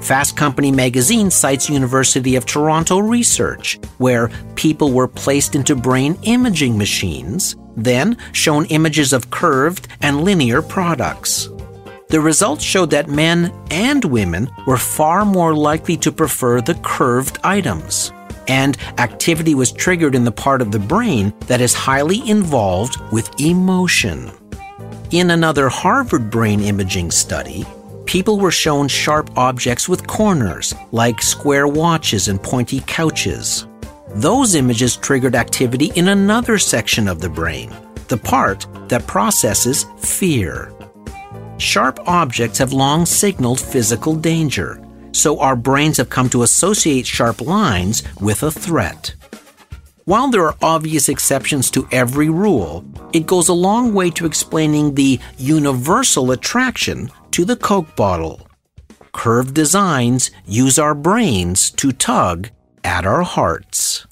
Fast 0.00 0.36
Company 0.36 0.70
magazine 0.70 1.30
cites 1.30 1.70
University 1.70 2.36
of 2.36 2.44
Toronto 2.44 2.98
research, 2.98 3.78
where 3.98 4.30
people 4.54 4.92
were 4.92 5.08
placed 5.08 5.54
into 5.54 5.74
brain 5.74 6.18
imaging 6.22 6.76
machines, 6.76 7.56
then 7.76 8.16
shown 8.32 8.66
images 8.66 9.12
of 9.12 9.30
curved 9.30 9.88
and 10.02 10.22
linear 10.22 10.60
products. 10.60 11.48
The 12.08 12.20
results 12.20 12.62
showed 12.62 12.90
that 12.90 13.08
men 13.08 13.52
and 13.70 14.04
women 14.04 14.48
were 14.66 14.76
far 14.76 15.24
more 15.24 15.54
likely 15.54 15.96
to 15.98 16.12
prefer 16.12 16.60
the 16.60 16.74
curved 16.74 17.38
items. 17.42 18.12
And 18.48 18.78
activity 18.98 19.56
was 19.56 19.72
triggered 19.72 20.14
in 20.14 20.24
the 20.24 20.30
part 20.30 20.62
of 20.62 20.70
the 20.70 20.78
brain 20.78 21.32
that 21.46 21.60
is 21.60 21.74
highly 21.74 22.28
involved 22.28 23.00
with 23.10 23.40
emotion. 23.40 24.30
In 25.10 25.30
another 25.30 25.68
Harvard 25.68 26.30
brain 26.30 26.60
imaging 26.60 27.10
study, 27.10 27.66
people 28.06 28.38
were 28.38 28.52
shown 28.52 28.88
sharp 28.88 29.36
objects 29.36 29.88
with 29.88 30.06
corners, 30.06 30.74
like 30.92 31.20
square 31.20 31.68
watches 31.68 32.28
and 32.28 32.42
pointy 32.42 32.80
couches. 32.86 33.66
Those 34.10 34.54
images 34.54 34.96
triggered 34.96 35.34
activity 35.34 35.92
in 35.96 36.08
another 36.08 36.56
section 36.56 37.08
of 37.08 37.20
the 37.20 37.28
brain, 37.28 37.70
the 38.08 38.16
part 38.16 38.66
that 38.88 39.06
processes 39.06 39.84
fear. 39.98 40.72
Sharp 41.58 41.98
objects 42.06 42.58
have 42.58 42.72
long 42.72 43.04
signaled 43.04 43.60
physical 43.60 44.14
danger, 44.14 44.80
so 45.12 45.40
our 45.40 45.56
brains 45.56 45.96
have 45.96 46.08
come 46.08 46.30
to 46.30 46.42
associate 46.42 47.06
sharp 47.06 47.40
lines 47.40 48.02
with 48.20 48.42
a 48.42 48.50
threat. 48.50 49.14
While 50.04 50.30
there 50.30 50.44
are 50.44 50.56
obvious 50.62 51.08
exceptions 51.08 51.68
to 51.72 51.88
every 51.90 52.28
rule, 52.28 52.84
it 53.12 53.26
goes 53.26 53.48
a 53.48 53.54
long 53.54 53.92
way 53.92 54.10
to 54.10 54.26
explaining 54.26 54.94
the 54.94 55.18
universal 55.36 56.30
attraction 56.30 57.10
to 57.36 57.44
the 57.44 57.54
Coke 57.54 57.94
bottle. 57.96 58.48
Curved 59.12 59.52
designs 59.52 60.30
use 60.46 60.78
our 60.78 60.94
brains 60.94 61.70
to 61.72 61.92
tug 61.92 62.48
at 62.82 63.04
our 63.04 63.20
hearts. 63.20 64.06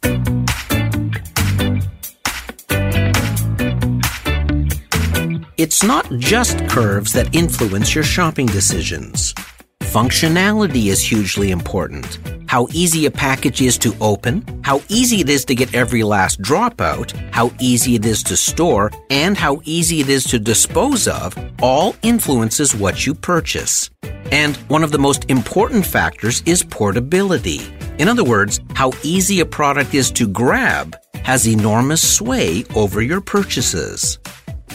It's 5.56 5.82
not 5.82 6.06
just 6.18 6.68
curves 6.68 7.14
that 7.14 7.30
influence 7.32 7.94
your 7.94 8.04
shopping 8.04 8.44
decisions. 8.44 9.32
Functionality 9.80 10.88
is 10.88 11.00
hugely 11.00 11.50
important. 11.50 12.18
How 12.54 12.68
easy 12.70 13.04
a 13.06 13.10
package 13.10 13.60
is 13.62 13.76
to 13.78 13.96
open, 14.00 14.44
how 14.62 14.80
easy 14.88 15.20
it 15.20 15.28
is 15.28 15.44
to 15.46 15.56
get 15.56 15.74
every 15.74 16.04
last 16.04 16.40
drop 16.40 16.80
out, 16.80 17.10
how 17.32 17.50
easy 17.58 17.96
it 17.96 18.06
is 18.06 18.22
to 18.22 18.36
store, 18.36 18.92
and 19.10 19.36
how 19.36 19.60
easy 19.64 19.98
it 19.98 20.08
is 20.08 20.22
to 20.26 20.38
dispose 20.38 21.08
of 21.08 21.36
all 21.60 21.96
influences 22.02 22.72
what 22.72 23.06
you 23.06 23.12
purchase. 23.12 23.90
And 24.30 24.54
one 24.68 24.84
of 24.84 24.92
the 24.92 25.00
most 25.00 25.28
important 25.28 25.84
factors 25.84 26.44
is 26.46 26.62
portability. 26.62 27.58
In 27.98 28.06
other 28.06 28.22
words, 28.22 28.60
how 28.74 28.92
easy 29.02 29.40
a 29.40 29.46
product 29.46 29.92
is 29.92 30.12
to 30.12 30.28
grab 30.28 30.94
has 31.24 31.48
enormous 31.48 32.08
sway 32.18 32.64
over 32.76 33.02
your 33.02 33.20
purchases. 33.20 34.20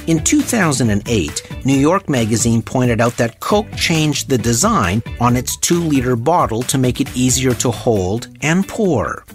In 0.07 0.23
2008, 0.23 1.65
New 1.65 1.77
York 1.77 2.09
Magazine 2.09 2.61
pointed 2.61 2.99
out 2.99 3.17
that 3.17 3.39
Coke 3.39 3.71
changed 3.75 4.29
the 4.29 4.37
design 4.37 5.03
on 5.19 5.35
its 5.35 5.55
2 5.57 5.81
liter 5.81 6.15
bottle 6.15 6.63
to 6.63 6.77
make 6.77 6.99
it 6.99 7.15
easier 7.15 7.53
to 7.55 7.69
hold 7.69 8.27
and 8.41 8.67
pour. 8.67 9.25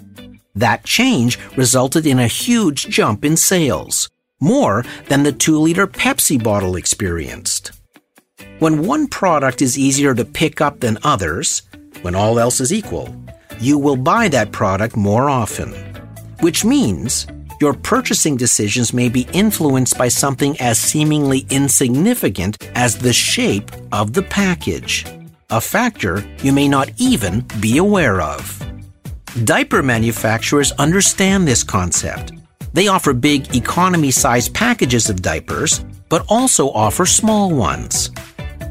That 0.55 0.83
change 0.83 1.39
resulted 1.55 2.05
in 2.05 2.19
a 2.19 2.27
huge 2.27 2.87
jump 2.87 3.23
in 3.23 3.37
sales, 3.37 4.09
more 4.41 4.83
than 5.07 5.23
the 5.23 5.31
2 5.31 5.59
liter 5.59 5.87
Pepsi 5.87 6.41
bottle 6.41 6.75
experienced. 6.75 7.71
When 8.59 8.85
one 8.85 9.07
product 9.07 9.61
is 9.61 9.77
easier 9.77 10.13
to 10.15 10.25
pick 10.25 10.61
up 10.61 10.79
than 10.79 10.97
others, 11.03 11.61
when 12.01 12.15
all 12.15 12.39
else 12.39 12.59
is 12.59 12.73
equal, 12.73 13.13
you 13.59 13.77
will 13.77 13.97
buy 13.97 14.27
that 14.29 14.51
product 14.51 14.97
more 14.97 15.29
often. 15.29 15.73
Which 16.41 16.65
means 16.65 17.27
your 17.59 17.73
purchasing 17.73 18.37
decisions 18.37 18.93
may 18.93 19.09
be 19.09 19.27
influenced 19.33 19.97
by 19.97 20.07
something 20.07 20.59
as 20.59 20.79
seemingly 20.79 21.45
insignificant 21.49 22.57
as 22.75 22.97
the 22.97 23.13
shape 23.13 23.71
of 23.91 24.13
the 24.13 24.23
package, 24.23 25.05
a 25.49 25.61
factor 25.61 26.25
you 26.43 26.51
may 26.51 26.67
not 26.67 26.89
even 26.97 27.45
be 27.59 27.77
aware 27.77 28.21
of. 28.21 28.61
Diaper 29.43 29.83
manufacturers 29.83 30.71
understand 30.73 31.47
this 31.47 31.63
concept. 31.63 32.31
They 32.73 32.87
offer 32.87 33.13
big 33.13 33.55
economy 33.55 34.11
sized 34.11 34.53
packages 34.53 35.09
of 35.09 35.21
diapers, 35.21 35.83
but 36.09 36.25
also 36.29 36.69
offer 36.71 37.05
small 37.05 37.53
ones. 37.53 38.11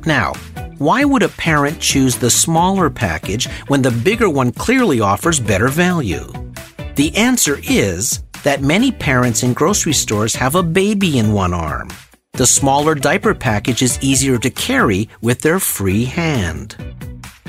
Now, 0.06 0.32
why 0.78 1.04
would 1.04 1.22
a 1.22 1.28
parent 1.28 1.80
choose 1.80 2.16
the 2.16 2.30
smaller 2.30 2.90
package 2.90 3.48
when 3.68 3.82
the 3.82 3.90
bigger 3.90 4.28
one 4.28 4.52
clearly 4.52 5.00
offers 5.00 5.38
better 5.38 5.68
value? 5.68 6.32
The 6.96 7.16
answer 7.16 7.60
is 7.62 8.23
that 8.44 8.62
many 8.62 8.92
parents 8.92 9.42
in 9.42 9.52
grocery 9.52 9.92
stores 9.92 10.34
have 10.36 10.54
a 10.54 10.62
baby 10.62 11.18
in 11.18 11.32
one 11.32 11.52
arm. 11.52 11.90
The 12.32 12.46
smaller 12.46 12.94
diaper 12.94 13.34
package 13.34 13.82
is 13.82 13.98
easier 14.02 14.38
to 14.38 14.50
carry 14.50 15.08
with 15.20 15.40
their 15.40 15.58
free 15.58 16.04
hand. 16.04 16.76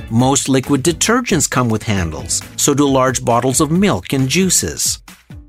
Most 0.09 0.49
liquid 0.49 0.83
detergents 0.83 1.49
come 1.49 1.69
with 1.69 1.83
handles, 1.83 2.41
so 2.57 2.73
do 2.73 2.87
large 2.87 3.23
bottles 3.23 3.61
of 3.61 3.71
milk 3.71 4.13
and 4.13 4.29
juices. 4.29 5.01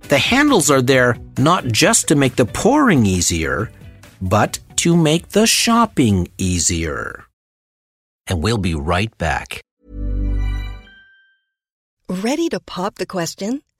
The 0.09 0.19
handles 0.19 0.71
are 0.71 0.83
there 0.83 1.17
not 1.38 1.67
just 1.67 2.09
to 2.09 2.15
make 2.15 2.37
the 2.37 2.47
pouring 2.47 3.05
easier, 3.05 3.71
but 4.23 4.59
to 4.76 4.97
make 4.97 5.29
the 5.29 5.47
shopping 5.47 6.29
easier. 6.38 7.25
And 8.26 8.43
we'll 8.43 8.59
be 8.59 8.75
right 8.75 9.17
back. 9.19 9.61
Ready 12.09 12.49
to 12.49 12.61
pop 12.61 12.97
the 12.97 13.07
question? 13.07 13.62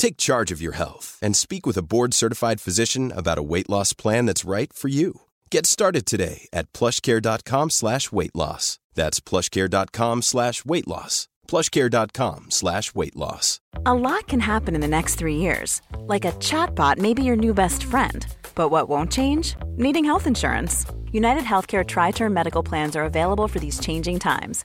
Take 0.00 0.16
charge 0.16 0.50
of 0.50 0.62
your 0.62 0.72
health 0.72 1.18
and 1.20 1.36
speak 1.36 1.66
with 1.66 1.76
a 1.76 1.82
board-certified 1.82 2.58
physician 2.58 3.12
about 3.14 3.36
a 3.36 3.42
weight 3.42 3.68
loss 3.68 3.92
plan 3.92 4.24
that's 4.24 4.46
right 4.46 4.72
for 4.72 4.88
you. 4.88 5.20
Get 5.50 5.66
started 5.66 6.06
today 6.06 6.48
at 6.54 6.72
plushcare.com 6.72 7.68
slash 7.68 8.10
weight 8.10 8.34
loss. 8.34 8.78
That's 8.94 9.20
plushcare.com 9.20 10.22
slash 10.22 10.64
weight 10.64 10.88
loss. 10.88 11.28
plushcare.com 11.46 12.46
slash 12.48 12.94
weight 12.94 13.14
loss. 13.14 13.60
A 13.84 13.92
lot 13.92 14.26
can 14.26 14.40
happen 14.40 14.74
in 14.74 14.80
the 14.80 14.88
next 14.88 15.16
three 15.16 15.36
years. 15.36 15.82
Like 16.06 16.24
a 16.24 16.32
chatbot 16.32 16.96
may 16.96 17.12
be 17.12 17.22
your 17.22 17.36
new 17.36 17.52
best 17.52 17.84
friend. 17.84 18.26
But 18.54 18.70
what 18.70 18.88
won't 18.88 19.12
change? 19.12 19.54
Needing 19.76 20.06
health 20.06 20.26
insurance. 20.26 20.86
United 21.12 21.44
Healthcare 21.44 21.86
Tri 21.86 22.12
Term 22.12 22.32
Medical 22.32 22.62
Plans 22.62 22.96
are 22.96 23.04
available 23.04 23.48
for 23.48 23.58
these 23.58 23.78
changing 23.78 24.18
times. 24.18 24.64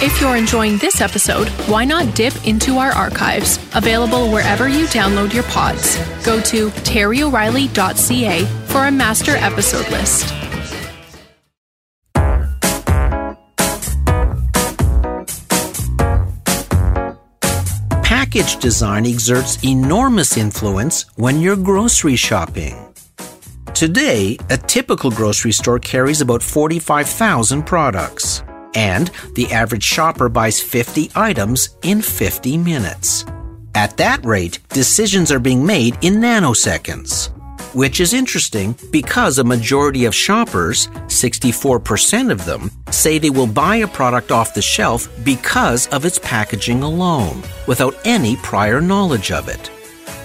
If 0.00 0.20
you're 0.20 0.36
enjoying 0.36 0.78
this 0.78 1.00
episode, 1.00 1.48
why 1.66 1.84
not 1.84 2.14
dip 2.14 2.46
into 2.46 2.78
our 2.78 2.92
archives, 2.92 3.58
available 3.74 4.30
wherever 4.30 4.68
you 4.68 4.84
download 4.86 5.34
your 5.34 5.42
pods. 5.42 5.96
Go 6.24 6.40
to 6.40 6.68
terryoreilly.ca 6.70 8.44
for 8.66 8.86
a 8.86 8.92
master 8.92 9.32
episode 9.32 9.90
list. 9.90 10.32
Package 18.04 18.58
design 18.58 19.04
exerts 19.04 19.64
enormous 19.64 20.36
influence 20.36 21.06
when 21.16 21.40
you're 21.40 21.56
grocery 21.56 22.14
shopping. 22.14 22.94
Today, 23.74 24.36
a 24.50 24.56
typical 24.56 25.10
grocery 25.10 25.52
store 25.52 25.80
carries 25.80 26.20
about 26.20 26.42
45,000 26.42 27.64
products, 27.64 28.42
and 28.78 29.10
the 29.34 29.52
average 29.52 29.82
shopper 29.82 30.28
buys 30.28 30.60
50 30.60 31.10
items 31.16 31.70
in 31.82 32.00
50 32.00 32.56
minutes. 32.56 33.26
At 33.74 33.96
that 33.96 34.24
rate, 34.24 34.60
decisions 34.68 35.32
are 35.32 35.40
being 35.40 35.66
made 35.66 35.98
in 36.00 36.14
nanoseconds. 36.14 37.30
Which 37.74 38.00
is 38.00 38.14
interesting 38.14 38.76
because 38.92 39.38
a 39.38 39.44
majority 39.44 40.04
of 40.04 40.14
shoppers, 40.14 40.86
64% 41.08 42.30
of 42.30 42.44
them, 42.44 42.70
say 42.90 43.18
they 43.18 43.30
will 43.30 43.48
buy 43.48 43.76
a 43.76 43.88
product 43.88 44.30
off 44.30 44.54
the 44.54 44.62
shelf 44.62 45.08
because 45.24 45.88
of 45.88 46.04
its 46.04 46.20
packaging 46.20 46.82
alone, 46.82 47.42
without 47.66 47.94
any 48.04 48.36
prior 48.36 48.80
knowledge 48.80 49.32
of 49.32 49.48
it. 49.48 49.70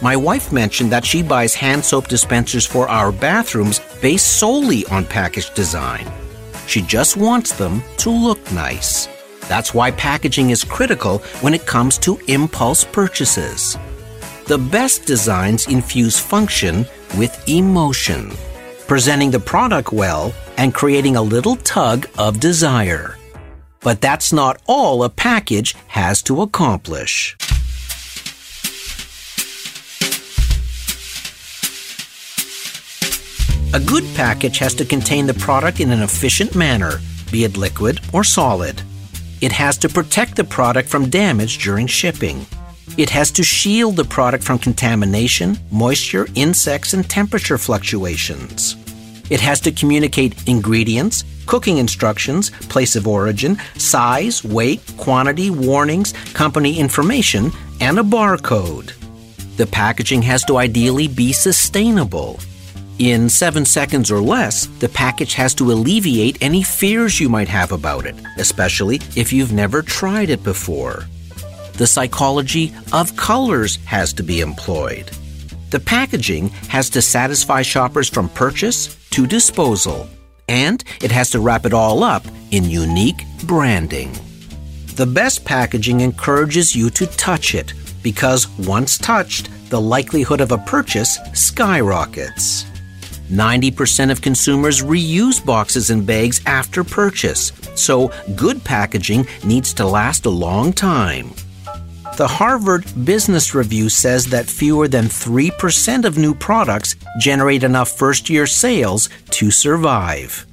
My 0.01 0.15
wife 0.15 0.51
mentioned 0.51 0.91
that 0.91 1.05
she 1.05 1.23
buys 1.23 1.55
hand 1.55 1.83
soap 1.83 2.07
dispensers 2.07 2.65
for 2.65 2.87
our 2.87 3.11
bathrooms 3.11 3.81
based 4.01 4.37
solely 4.37 4.85
on 4.87 5.05
package 5.05 5.53
design. 5.53 6.07
She 6.67 6.81
just 6.81 7.17
wants 7.17 7.51
them 7.53 7.83
to 7.97 8.09
look 8.09 8.51
nice. 8.51 9.07
That's 9.47 9.73
why 9.73 9.91
packaging 9.91 10.51
is 10.51 10.63
critical 10.63 11.19
when 11.41 11.53
it 11.53 11.65
comes 11.65 11.97
to 11.99 12.19
impulse 12.27 12.83
purchases. 12.83 13.77
The 14.47 14.57
best 14.57 15.05
designs 15.05 15.67
infuse 15.67 16.19
function 16.19 16.85
with 17.17 17.47
emotion, 17.47 18.31
presenting 18.87 19.31
the 19.31 19.39
product 19.39 19.91
well 19.91 20.33
and 20.57 20.73
creating 20.73 21.15
a 21.15 21.21
little 21.21 21.55
tug 21.57 22.07
of 22.17 22.39
desire. 22.39 23.17
But 23.81 24.01
that's 24.01 24.31
not 24.31 24.61
all 24.65 25.03
a 25.03 25.09
package 25.09 25.75
has 25.87 26.21
to 26.23 26.41
accomplish. 26.41 27.37
A 33.73 33.79
good 33.79 34.03
package 34.13 34.59
has 34.59 34.75
to 34.75 34.85
contain 34.85 35.25
the 35.25 35.33
product 35.33 35.79
in 35.79 35.89
an 35.89 36.03
efficient 36.03 36.55
manner, 36.55 37.01
be 37.31 37.43
it 37.43 37.57
liquid 37.57 37.99
or 38.13 38.23
solid. 38.23 38.79
It 39.41 39.51
has 39.51 39.79
to 39.79 39.89
protect 39.89 40.35
the 40.35 40.43
product 40.43 40.87
from 40.87 41.09
damage 41.09 41.57
during 41.57 41.87
shipping. 41.87 42.45
It 42.99 43.09
has 43.09 43.31
to 43.31 43.41
shield 43.41 43.95
the 43.95 44.05
product 44.05 44.43
from 44.43 44.59
contamination, 44.59 45.57
moisture, 45.71 46.27
insects, 46.35 46.93
and 46.93 47.09
temperature 47.09 47.57
fluctuations. 47.57 48.75
It 49.31 49.41
has 49.41 49.59
to 49.61 49.71
communicate 49.71 50.47
ingredients, 50.47 51.23
cooking 51.47 51.79
instructions, 51.79 52.51
place 52.69 52.95
of 52.95 53.07
origin, 53.07 53.57
size, 53.79 54.43
weight, 54.43 54.81
quantity, 54.97 55.49
warnings, 55.49 56.11
company 56.35 56.77
information, 56.77 57.51
and 57.81 57.97
a 57.97 58.03
barcode. 58.03 58.93
The 59.57 59.65
packaging 59.65 60.21
has 60.21 60.45
to 60.45 60.57
ideally 60.57 61.07
be 61.07 61.33
sustainable. 61.33 62.39
In 62.99 63.27
seven 63.27 63.65
seconds 63.65 64.11
or 64.11 64.21
less, 64.21 64.67
the 64.79 64.87
package 64.87 65.33
has 65.33 65.55
to 65.55 65.71
alleviate 65.71 66.37
any 66.41 66.61
fears 66.61 67.19
you 67.19 67.27
might 67.27 67.47
have 67.47 67.71
about 67.71 68.05
it, 68.05 68.15
especially 68.37 68.97
if 69.15 69.33
you've 69.33 69.51
never 69.51 69.81
tried 69.81 70.29
it 70.29 70.43
before. 70.43 71.05
The 71.73 71.87
psychology 71.87 72.71
of 72.91 73.15
colors 73.15 73.77
has 73.85 74.13
to 74.13 74.23
be 74.23 74.41
employed. 74.41 75.09
The 75.71 75.79
packaging 75.79 76.49
has 76.69 76.91
to 76.91 77.01
satisfy 77.01 77.63
shoppers 77.63 78.07
from 78.07 78.29
purchase 78.29 78.95
to 79.09 79.25
disposal, 79.25 80.07
and 80.47 80.83
it 81.01 81.11
has 81.11 81.31
to 81.31 81.39
wrap 81.39 81.65
it 81.65 81.73
all 81.73 82.03
up 82.03 82.23
in 82.51 82.69
unique 82.69 83.23
branding. 83.45 84.11
The 84.95 85.07
best 85.07 85.43
packaging 85.45 86.01
encourages 86.01 86.75
you 86.75 86.91
to 86.91 87.07
touch 87.07 87.55
it 87.55 87.73
because 88.03 88.47
once 88.59 88.99
touched, 88.99 89.49
the 89.71 89.81
likelihood 89.81 90.41
of 90.41 90.51
a 90.51 90.59
purchase 90.59 91.17
skyrockets. 91.33 92.67
90% 93.29 94.11
of 94.11 94.21
consumers 94.21 94.81
reuse 94.81 95.43
boxes 95.43 95.89
and 95.89 96.05
bags 96.05 96.41
after 96.45 96.83
purchase, 96.83 97.51
so 97.75 98.11
good 98.35 98.63
packaging 98.63 99.25
needs 99.43 99.73
to 99.73 99.85
last 99.85 100.25
a 100.25 100.29
long 100.29 100.73
time. 100.73 101.31
The 102.17 102.27
Harvard 102.27 102.85
Business 103.05 103.55
Review 103.55 103.89
says 103.89 104.27
that 104.27 104.45
fewer 104.45 104.87
than 104.87 105.05
3% 105.05 106.05
of 106.05 106.17
new 106.17 106.35
products 106.35 106.95
generate 107.19 107.63
enough 107.63 107.89
first 107.89 108.29
year 108.29 108.45
sales 108.45 109.09
to 109.31 109.49
survive. 109.49 110.45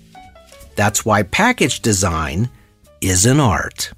That's 0.75 1.05
why 1.05 1.23
package 1.25 1.81
design 1.81 2.49
is 3.03 3.27
an 3.27 3.41
art. 3.41 3.93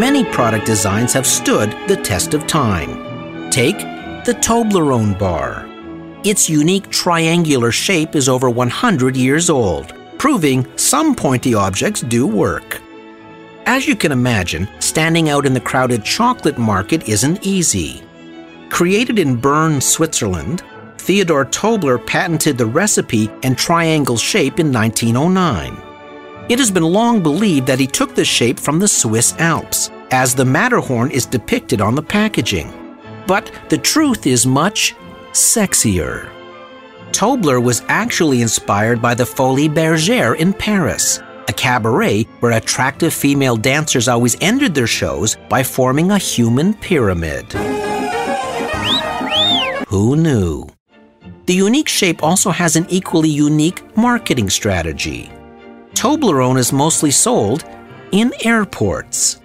Many 0.00 0.24
product 0.24 0.64
designs 0.64 1.12
have 1.12 1.26
stood 1.26 1.76
the 1.86 1.94
test 1.94 2.32
of 2.32 2.46
time. 2.46 3.50
Take 3.50 3.76
the 4.24 4.32
Toblerone 4.32 5.18
bar. 5.18 5.66
Its 6.24 6.48
unique 6.48 6.88
triangular 6.88 7.70
shape 7.70 8.16
is 8.16 8.26
over 8.26 8.48
100 8.48 9.14
years 9.14 9.50
old, 9.50 9.92
proving 10.16 10.66
some 10.78 11.14
pointy 11.14 11.52
objects 11.52 12.00
do 12.00 12.26
work. 12.26 12.80
As 13.66 13.86
you 13.86 13.94
can 13.94 14.10
imagine, 14.10 14.66
standing 14.78 15.28
out 15.28 15.44
in 15.44 15.52
the 15.52 15.60
crowded 15.60 16.02
chocolate 16.02 16.56
market 16.56 17.06
isn't 17.06 17.46
easy. 17.46 18.02
Created 18.70 19.18
in 19.18 19.36
Bern, 19.36 19.82
Switzerland, 19.82 20.62
Theodor 20.96 21.44
Tobler 21.44 21.98
patented 22.06 22.56
the 22.56 22.64
recipe 22.64 23.28
and 23.42 23.58
triangle 23.58 24.16
shape 24.16 24.58
in 24.58 24.72
1909. 24.72 25.89
It 26.50 26.58
has 26.58 26.72
been 26.72 26.82
long 26.82 27.22
believed 27.22 27.68
that 27.68 27.78
he 27.78 27.86
took 27.86 28.16
the 28.16 28.24
shape 28.24 28.58
from 28.58 28.80
the 28.80 28.88
Swiss 28.88 29.36
Alps, 29.38 29.88
as 30.10 30.34
the 30.34 30.44
Matterhorn 30.44 31.12
is 31.12 31.24
depicted 31.24 31.80
on 31.80 31.94
the 31.94 32.02
packaging. 32.02 32.72
But 33.28 33.52
the 33.68 33.78
truth 33.78 34.26
is 34.26 34.48
much 34.48 34.96
sexier. 35.30 36.28
Tobler 37.12 37.62
was 37.62 37.84
actually 37.86 38.42
inspired 38.42 39.00
by 39.00 39.14
the 39.14 39.24
Folies 39.24 39.68
Bergère 39.68 40.36
in 40.38 40.52
Paris, 40.52 41.20
a 41.46 41.52
cabaret 41.52 42.24
where 42.40 42.58
attractive 42.58 43.14
female 43.14 43.56
dancers 43.56 44.08
always 44.08 44.36
ended 44.40 44.74
their 44.74 44.88
shows 44.88 45.36
by 45.48 45.62
forming 45.62 46.10
a 46.10 46.18
human 46.18 46.74
pyramid. 46.74 47.52
Who 49.86 50.16
knew? 50.16 50.66
The 51.46 51.54
unique 51.54 51.88
shape 51.88 52.24
also 52.24 52.50
has 52.50 52.74
an 52.74 52.86
equally 52.88 53.30
unique 53.30 53.96
marketing 53.96 54.50
strategy. 54.50 55.30
Toblerone 55.94 56.58
is 56.58 56.72
mostly 56.72 57.10
sold 57.10 57.64
in 58.12 58.32
airports. 58.44 59.40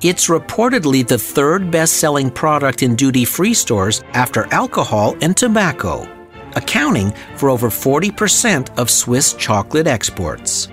It's 0.00 0.28
reportedly 0.28 1.06
the 1.06 1.18
third 1.18 1.70
best 1.70 1.94
selling 1.94 2.30
product 2.30 2.82
in 2.82 2.94
duty 2.94 3.24
free 3.24 3.54
stores 3.54 4.02
after 4.12 4.46
alcohol 4.52 5.16
and 5.22 5.36
tobacco, 5.36 6.08
accounting 6.54 7.12
for 7.36 7.50
over 7.50 7.68
40% 7.68 8.78
of 8.78 8.90
Swiss 8.90 9.32
chocolate 9.32 9.86
exports. 9.86 10.68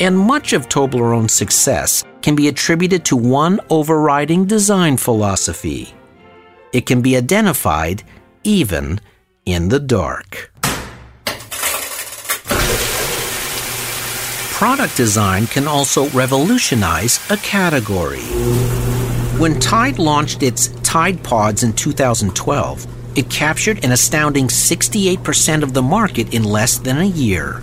And 0.00 0.18
much 0.18 0.52
of 0.52 0.68
Toblerone's 0.68 1.32
success 1.32 2.04
can 2.20 2.34
be 2.34 2.48
attributed 2.48 3.04
to 3.06 3.16
one 3.16 3.60
overriding 3.70 4.44
design 4.44 4.96
philosophy. 4.96 5.94
It 6.72 6.86
can 6.86 7.00
be 7.00 7.16
identified 7.16 8.02
even 8.42 9.00
in 9.46 9.68
the 9.68 9.80
dark. 9.80 10.53
Product 14.64 14.96
design 14.96 15.46
can 15.46 15.68
also 15.68 16.08
revolutionize 16.08 17.20
a 17.30 17.36
category. 17.36 18.22
When 19.36 19.60
Tide 19.60 19.98
launched 19.98 20.42
its 20.42 20.68
Tide 20.82 21.22
Pods 21.22 21.62
in 21.62 21.74
2012, 21.74 22.86
it 23.14 23.28
captured 23.28 23.84
an 23.84 23.92
astounding 23.92 24.46
68% 24.46 25.62
of 25.62 25.74
the 25.74 25.82
market 25.82 26.32
in 26.32 26.44
less 26.44 26.78
than 26.78 26.96
a 26.96 27.04
year. 27.04 27.60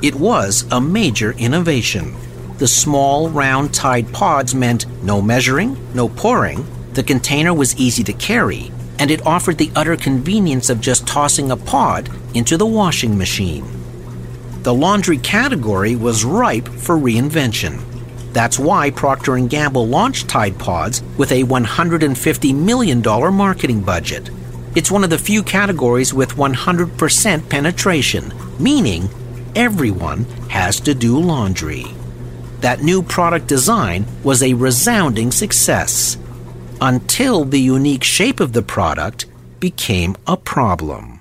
It 0.00 0.14
was 0.14 0.64
a 0.70 0.80
major 0.80 1.32
innovation. 1.32 2.16
The 2.56 2.68
small, 2.68 3.28
round 3.28 3.74
Tide 3.74 4.10
Pods 4.10 4.54
meant 4.54 4.86
no 5.04 5.20
measuring, 5.20 5.76
no 5.92 6.08
pouring, 6.08 6.64
the 6.94 7.02
container 7.02 7.52
was 7.52 7.76
easy 7.76 8.02
to 8.04 8.14
carry, 8.14 8.72
and 8.98 9.10
it 9.10 9.26
offered 9.26 9.58
the 9.58 9.70
utter 9.76 9.94
convenience 9.94 10.70
of 10.70 10.80
just 10.80 11.06
tossing 11.06 11.50
a 11.50 11.56
pod 11.58 12.08
into 12.32 12.56
the 12.56 12.64
washing 12.64 13.18
machine 13.18 13.79
the 14.62 14.74
laundry 14.74 15.18
category 15.18 15.96
was 15.96 16.24
ripe 16.24 16.68
for 16.68 16.96
reinvention. 16.96 17.80
That's 18.32 18.58
why 18.58 18.90
Procter 18.90 19.38
& 19.38 19.48
Gamble 19.48 19.88
launched 19.88 20.28
Tide 20.28 20.58
Pods 20.58 21.02
with 21.16 21.32
a 21.32 21.44
$150 21.44 22.54
million 22.54 23.02
marketing 23.34 23.80
budget. 23.80 24.30
It's 24.76 24.90
one 24.90 25.02
of 25.02 25.10
the 25.10 25.18
few 25.18 25.42
categories 25.42 26.14
with 26.14 26.36
100% 26.36 27.48
penetration, 27.48 28.32
meaning 28.58 29.08
everyone 29.56 30.24
has 30.48 30.78
to 30.80 30.94
do 30.94 31.18
laundry. 31.18 31.86
That 32.60 32.82
new 32.82 33.02
product 33.02 33.48
design 33.48 34.06
was 34.22 34.42
a 34.42 34.54
resounding 34.54 35.32
success 35.32 36.18
until 36.80 37.44
the 37.44 37.60
unique 37.60 38.04
shape 38.04 38.40
of 38.40 38.52
the 38.52 38.62
product 38.62 39.26
became 39.58 40.16
a 40.26 40.36
problem. 40.36 41.19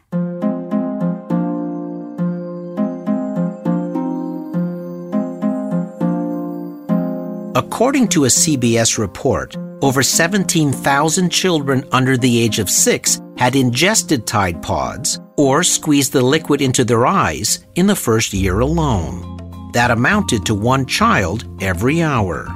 According 7.56 8.10
to 8.10 8.26
a 8.26 8.28
CBS 8.28 9.00
report, 9.00 9.58
over 9.82 10.04
17,000 10.04 11.32
children 11.32 11.84
under 11.92 12.16
the 12.16 12.40
age 12.40 12.60
of 12.60 12.70
six 12.70 13.20
had 13.38 13.56
ingested 13.56 14.28
Tide 14.28 14.62
Pods 14.62 15.20
or 15.36 15.64
squeezed 15.64 16.14
the 16.14 16.22
liquid 16.22 16.62
into 16.62 16.86
their 16.86 17.08
eyes 17.08 17.66
in 17.74 17.88
the 17.88 17.96
first 17.96 18.34
year 18.34 18.60
alone. 18.60 19.72
That 19.74 19.90
amounted 19.90 20.46
to 20.46 20.54
one 20.54 20.86
child 20.86 21.46
every 21.60 22.04
hour. 22.04 22.48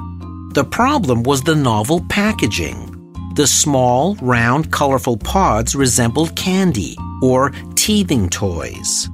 The 0.52 0.64
problem 0.70 1.24
was 1.24 1.42
the 1.42 1.56
novel 1.56 2.04
packaging. 2.08 3.32
The 3.34 3.48
small, 3.48 4.14
round, 4.22 4.70
colorful 4.70 5.16
pods 5.16 5.74
resembled 5.74 6.36
candy 6.36 6.96
or 7.20 7.50
teething 7.74 8.28
toys. 8.28 9.08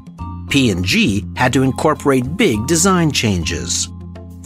P&G 0.50 1.24
had 1.36 1.54
to 1.54 1.62
incorporate 1.62 2.36
big 2.36 2.66
design 2.66 3.10
changes. 3.12 3.88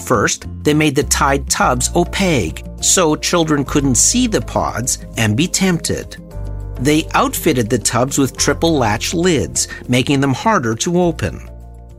First, 0.04 0.46
they 0.62 0.74
made 0.74 0.94
the 0.94 1.04
Tide 1.04 1.48
tubs 1.48 1.90
opaque 1.96 2.62
so 2.80 3.16
children 3.16 3.64
couldn't 3.64 3.94
see 3.94 4.26
the 4.26 4.40
pods 4.40 4.98
and 5.16 5.36
be 5.36 5.46
tempted. 5.46 6.16
They 6.78 7.06
outfitted 7.14 7.70
the 7.70 7.78
tubs 7.78 8.18
with 8.18 8.36
triple 8.36 8.76
latch 8.76 9.14
lids, 9.14 9.68
making 9.88 10.20
them 10.20 10.34
harder 10.34 10.74
to 10.76 11.00
open. 11.00 11.48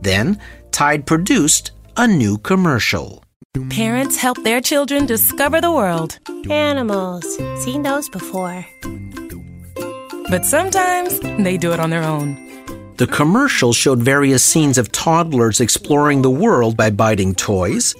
Then, 0.02 0.40
Tide 0.70 1.06
produced 1.06 1.72
a 1.96 2.06
new 2.06 2.38
commercial. 2.38 3.24
Parents 3.70 4.16
help 4.16 4.42
their 4.44 4.60
children 4.60 5.06
discover 5.06 5.60
the 5.60 5.72
world. 5.72 6.18
Animals. 6.50 7.24
Seen 7.64 7.82
those 7.82 8.08
before. 8.10 8.66
But 10.30 10.44
sometimes 10.44 11.18
they 11.20 11.56
do 11.56 11.72
it 11.72 11.80
on 11.80 11.90
their 11.90 12.02
own. 12.02 12.45
The 12.96 13.06
commercial 13.06 13.74
showed 13.74 14.02
various 14.02 14.42
scenes 14.42 14.78
of 14.78 14.90
toddlers 14.90 15.60
exploring 15.60 16.22
the 16.22 16.30
world 16.30 16.78
by 16.78 16.88
biting 16.88 17.34
toys 17.34 17.94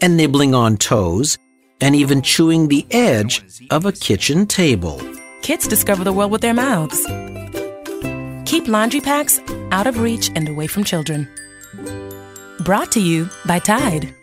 and 0.00 0.16
nibbling 0.16 0.54
on 0.54 0.78
toes 0.78 1.36
and 1.82 1.94
even 1.94 2.22
chewing 2.22 2.68
the 2.68 2.86
edge 2.90 3.44
of 3.70 3.84
a 3.84 3.92
kitchen 3.92 4.46
table. 4.46 4.98
Kids 5.42 5.68
discover 5.68 6.04
the 6.04 6.12
world 6.12 6.32
with 6.32 6.40
their 6.40 6.54
mouths. 6.54 7.04
Keep 8.46 8.66
laundry 8.66 9.02
packs 9.02 9.40
out 9.72 9.86
of 9.86 10.00
reach 10.00 10.30
and 10.34 10.48
away 10.48 10.66
from 10.66 10.84
children. 10.84 11.28
Brought 12.64 12.92
to 12.92 13.00
you 13.00 13.28
by 13.44 13.58
Tide. 13.58 14.14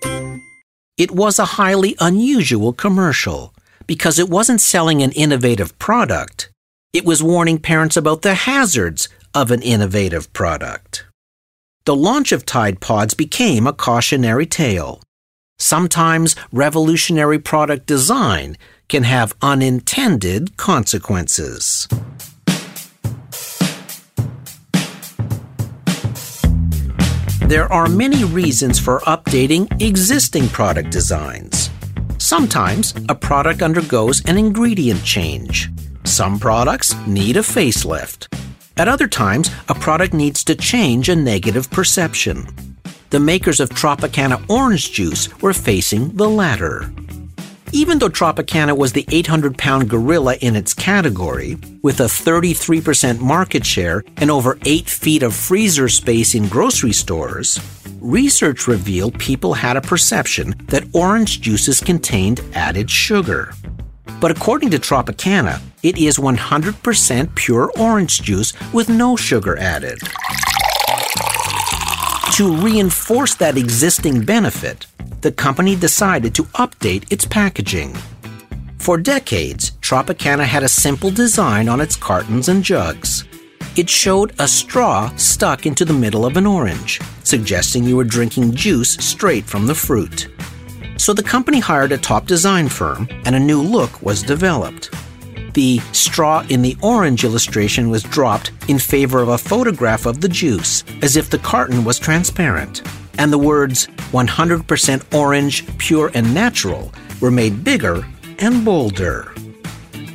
It 0.97 1.11
was 1.11 1.37
a 1.37 1.45
highly 1.45 1.95
unusual 1.99 2.73
commercial 2.73 3.53
because 3.85 4.17
it 4.17 4.29
wasn't 4.29 4.61
selling 4.61 5.03
an 5.03 5.11
innovative 5.11 5.77
product. 5.77 6.49
It 6.91 7.05
was 7.05 7.21
warning 7.21 7.59
parents 7.59 7.95
about 7.95 8.23
the 8.23 8.33
hazards 8.33 9.09
of 9.33 9.51
an 9.51 9.61
innovative 9.61 10.31
product. 10.33 11.05
The 11.85 11.95
launch 11.95 12.31
of 12.31 12.45
Tide 12.45 12.81
Pods 12.81 13.13
became 13.13 13.65
a 13.65 13.73
cautionary 13.73 14.45
tale. 14.45 15.01
Sometimes 15.57 16.35
revolutionary 16.51 17.39
product 17.39 17.85
design 17.85 18.57
can 18.89 19.03
have 19.03 19.35
unintended 19.41 20.57
consequences. 20.57 21.87
There 27.47 27.71
are 27.71 27.87
many 27.87 28.25
reasons 28.25 28.77
for 28.77 28.99
updating 29.01 29.81
existing 29.81 30.49
product 30.49 30.89
designs. 30.89 31.69
Sometimes 32.17 32.93
a 33.07 33.15
product 33.15 33.61
undergoes 33.61 34.21
an 34.25 34.37
ingredient 34.37 35.01
change. 35.05 35.69
Some 36.03 36.39
products 36.39 36.93
need 37.07 37.37
a 37.37 37.41
facelift. 37.41 38.27
At 38.79 38.87
other 38.87 39.07
times, 39.07 39.49
a 39.69 39.73
product 39.73 40.13
needs 40.13 40.43
to 40.43 40.53
change 40.53 41.09
a 41.09 41.15
negative 41.15 41.69
perception. 41.71 42.47
The 43.09 43.19
makers 43.19 43.59
of 43.59 43.69
Tropicana 43.69 44.47
orange 44.49 44.91
juice 44.91 45.35
were 45.41 45.53
facing 45.53 46.15
the 46.15 46.29
latter. 46.29 46.91
Even 47.71 47.97
though 47.97 48.09
Tropicana 48.09 48.77
was 48.77 48.93
the 48.93 49.05
800 49.09 49.57
pound 49.57 49.89
gorilla 49.89 50.35
in 50.41 50.55
its 50.55 50.75
category, 50.75 51.57
with 51.81 52.01
a 52.01 52.03
33% 52.03 53.19
market 53.19 53.65
share 53.65 54.03
and 54.17 54.29
over 54.29 54.59
8 54.63 54.87
feet 54.87 55.23
of 55.23 55.33
freezer 55.33 55.89
space 55.89 56.35
in 56.35 56.47
grocery 56.47 56.93
stores, 56.93 57.59
research 57.99 58.67
revealed 58.67 59.17
people 59.17 59.55
had 59.55 59.75
a 59.75 59.81
perception 59.81 60.53
that 60.67 60.85
orange 60.93 61.41
juices 61.41 61.79
contained 61.79 62.41
added 62.53 62.91
sugar. 62.91 63.53
But 64.19 64.31
according 64.31 64.71
to 64.71 64.79
Tropicana, 64.79 65.61
it 65.83 65.97
is 65.97 66.17
100% 66.17 67.35
pure 67.35 67.71
orange 67.77 68.21
juice 68.21 68.53
with 68.73 68.89
no 68.89 69.15
sugar 69.15 69.57
added. 69.57 69.99
To 72.33 72.55
reinforce 72.55 73.35
that 73.35 73.57
existing 73.57 74.21
benefit, 74.21 74.85
the 75.21 75.31
company 75.31 75.75
decided 75.75 76.35
to 76.35 76.43
update 76.53 77.11
its 77.11 77.25
packaging. 77.25 77.95
For 78.77 78.97
decades, 78.97 79.71
Tropicana 79.81 80.45
had 80.45 80.63
a 80.63 80.69
simple 80.69 81.09
design 81.09 81.67
on 81.67 81.81
its 81.81 81.95
cartons 81.95 82.47
and 82.49 82.63
jugs. 82.63 83.25
It 83.75 83.89
showed 83.89 84.33
a 84.39 84.47
straw 84.47 85.11
stuck 85.17 85.65
into 85.65 85.85
the 85.85 85.93
middle 85.93 86.25
of 86.25 86.37
an 86.37 86.45
orange, 86.45 87.01
suggesting 87.23 87.83
you 87.83 87.95
were 87.97 88.03
drinking 88.03 88.53
juice 88.53 88.93
straight 88.93 89.45
from 89.45 89.67
the 89.67 89.75
fruit. 89.75 90.27
So 90.97 91.13
the 91.13 91.23
company 91.23 91.59
hired 91.59 91.91
a 91.91 91.97
top 91.97 92.25
design 92.25 92.69
firm 92.69 93.07
and 93.25 93.35
a 93.35 93.39
new 93.39 93.61
look 93.61 94.01
was 94.01 94.23
developed. 94.23 94.93
The 95.53 95.79
straw 95.91 96.45
in 96.49 96.61
the 96.61 96.77
orange 96.81 97.23
illustration 97.23 97.89
was 97.89 98.03
dropped 98.03 98.51
in 98.67 98.77
favor 98.77 99.21
of 99.21 99.29
a 99.29 99.37
photograph 99.37 100.05
of 100.05 100.21
the 100.21 100.29
juice, 100.29 100.83
as 101.01 101.15
if 101.17 101.29
the 101.29 101.39
carton 101.39 101.83
was 101.83 101.97
transparent 101.97 102.83
and 103.17 103.31
the 103.31 103.37
words 103.37 103.87
100% 104.11 105.13
orange, 105.13 105.77
pure 105.77 106.11
and 106.13 106.33
natural 106.33 106.93
were 107.19 107.31
made 107.31 107.63
bigger 107.63 108.05
and 108.39 108.63
bolder. 108.63 109.33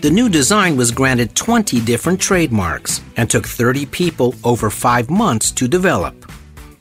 The 0.00 0.10
new 0.10 0.28
design 0.28 0.76
was 0.76 0.90
granted 0.90 1.34
20 1.34 1.80
different 1.80 2.20
trademarks 2.20 3.00
and 3.16 3.30
took 3.30 3.46
30 3.46 3.86
people 3.86 4.34
over 4.44 4.70
five 4.70 5.10
months 5.10 5.50
to 5.52 5.68
develop. 5.68 6.30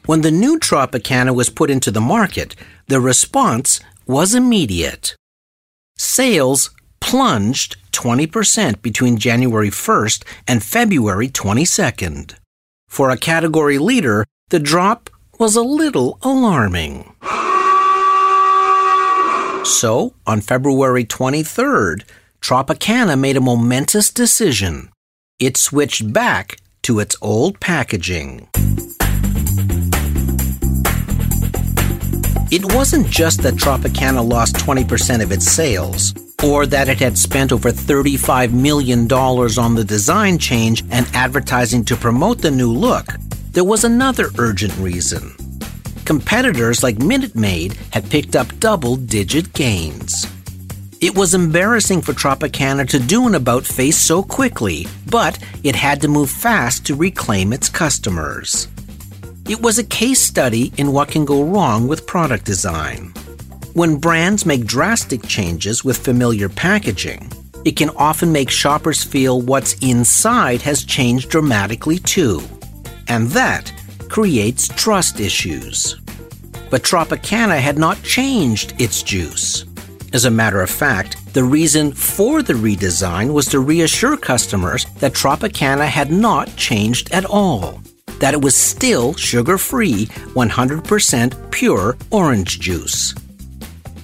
When 0.08 0.22
the 0.22 0.32
new 0.32 0.58
Tropicana 0.60 1.34
was 1.34 1.50
put 1.50 1.70
into 1.70 1.92
the 1.92 2.02
market, 2.02 2.56
the 2.88 3.00
response 3.00 3.80
was 4.06 4.36
immediate. 4.36 5.16
Sales 5.98 6.72
plunged 7.00 7.78
20% 7.92 8.82
between 8.82 9.18
January 9.18 9.70
1st 9.70 10.24
and 10.48 10.64
February 10.64 11.28
22nd. 11.28 12.36
For 12.88 13.10
a 13.10 13.18
category 13.18 13.78
leader, 13.78 14.26
the 14.50 14.60
drop 14.60 15.10
was 15.40 15.56
a 15.56 15.62
little 15.62 16.18
alarming. 16.22 17.14
So, 19.64 20.14
on 20.26 20.42
February 20.42 21.06
23rd, 21.06 22.04
Tropicana 22.42 23.18
made 23.18 23.38
a 23.38 23.42
momentous 23.42 24.10
decision. 24.12 24.90
It 25.40 25.58
switched 25.58 26.12
back 26.12 26.58
to 26.84 27.00
its 27.00 27.16
old 27.22 27.60
packaging. 27.60 28.48
It 32.52 32.74
wasn't 32.74 33.08
just 33.08 33.44
that 33.44 33.54
Tropicana 33.54 34.28
lost 34.28 34.58
20% 34.58 35.24
of 35.24 35.32
its 35.32 35.50
sales, 35.50 36.14
or 36.44 36.66
that 36.66 36.90
it 36.90 37.00
had 37.00 37.18
spent 37.18 37.54
over 37.54 37.72
$35 37.72 38.52
million 38.52 39.10
on 39.10 39.76
the 39.76 39.86
design 39.86 40.38
change 40.38 40.84
and 40.92 41.08
advertising 41.14 41.86
to 41.86 41.96
promote 41.96 42.40
the 42.40 42.52
new 42.52 42.70
look. 42.70 43.06
There 43.54 43.64
was 43.64 43.86
another 43.86 44.32
urgent 44.38 44.76
reason. 44.80 45.34
Competitors 46.04 46.84
like 46.84 47.00
Minute 47.00 47.38
Maid 47.38 47.78
had 47.92 48.10
picked 48.10 48.36
up 48.36 48.60
double 48.60 48.98
digit 48.98 49.54
gains. 49.54 50.28
It 51.00 51.16
was 51.16 51.34
embarrassing 51.34 52.02
for 52.02 52.12
Tropicana 52.12 52.86
to 52.90 53.00
do 53.00 53.28
an 53.28 53.36
about 53.36 53.64
face 53.64 53.98
so 53.98 54.22
quickly, 54.22 54.88
but 55.10 55.40
it 55.64 55.78
had 55.78 56.02
to 56.02 56.10
move 56.10 56.30
fast 56.30 56.86
to 56.88 56.96
reclaim 56.96 57.54
its 57.54 57.70
customers. 57.70 58.68
It 59.50 59.62
was 59.62 59.80
a 59.80 59.84
case 59.84 60.22
study 60.22 60.72
in 60.78 60.94
what 60.94 61.10
can 61.10 61.26
go 61.26 61.44
wrong 61.44 61.88
with 61.88 62.08
product 62.08 62.46
design. 62.46 63.14
When 63.74 63.98
brands 63.98 64.46
make 64.46 64.66
drastic 64.66 65.26
changes 65.28 65.84
with 65.84 65.98
familiar 65.98 66.48
packaging, 66.48 67.32
it 67.66 67.76
can 67.76 67.90
often 67.92 68.32
make 68.32 68.50
shoppers 68.50 69.04
feel 69.04 69.42
what's 69.42 69.74
inside 69.82 70.62
has 70.62 70.86
changed 70.86 71.30
dramatically 71.30 71.98
too. 72.00 72.42
And 73.08 73.28
that 73.30 73.74
creates 74.10 74.68
trust 74.68 75.20
issues. 75.20 76.00
But 76.70 76.84
Tropicana 76.84 77.60
had 77.60 77.78
not 77.78 78.02
changed 78.04 78.80
its 78.80 79.04
juice. 79.04 79.66
As 80.14 80.26
a 80.26 80.32
matter 80.32 80.62
of 80.62 80.70
fact, 80.70 81.34
the 81.34 81.44
reason 81.44 81.94
for 81.94 82.42
the 82.42 82.54
redesign 82.54 83.34
was 83.34 83.48
to 83.48 83.60
reassure 83.60 84.18
customers 84.18 84.86
that 85.00 85.14
Tropicana 85.14 85.88
had 85.88 86.12
not 86.12 86.54
changed 86.58 87.12
at 87.12 87.26
all, 87.26 87.82
that 88.22 88.34
it 88.36 88.42
was 88.42 88.56
still 88.56 89.14
sugar 89.16 89.58
free, 89.58 90.06
100% 90.36 91.52
pure 91.52 91.98
orange 92.12 92.60
juice. 92.60 93.14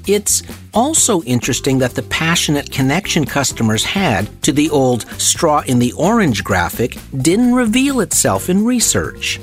It's 0.07 0.41
also 0.73 1.21
interesting 1.23 1.77
that 1.79 1.93
the 1.93 2.03
passionate 2.03 2.71
connection 2.71 3.25
customers 3.25 3.83
had 3.83 4.27
to 4.43 4.51
the 4.51 4.69
old 4.69 5.01
straw 5.21 5.61
in 5.67 5.79
the 5.79 5.91
orange 5.93 6.43
graphic 6.43 6.97
didn't 7.21 7.53
reveal 7.53 7.99
itself 7.99 8.49
in 8.49 8.65
research. 8.65 9.39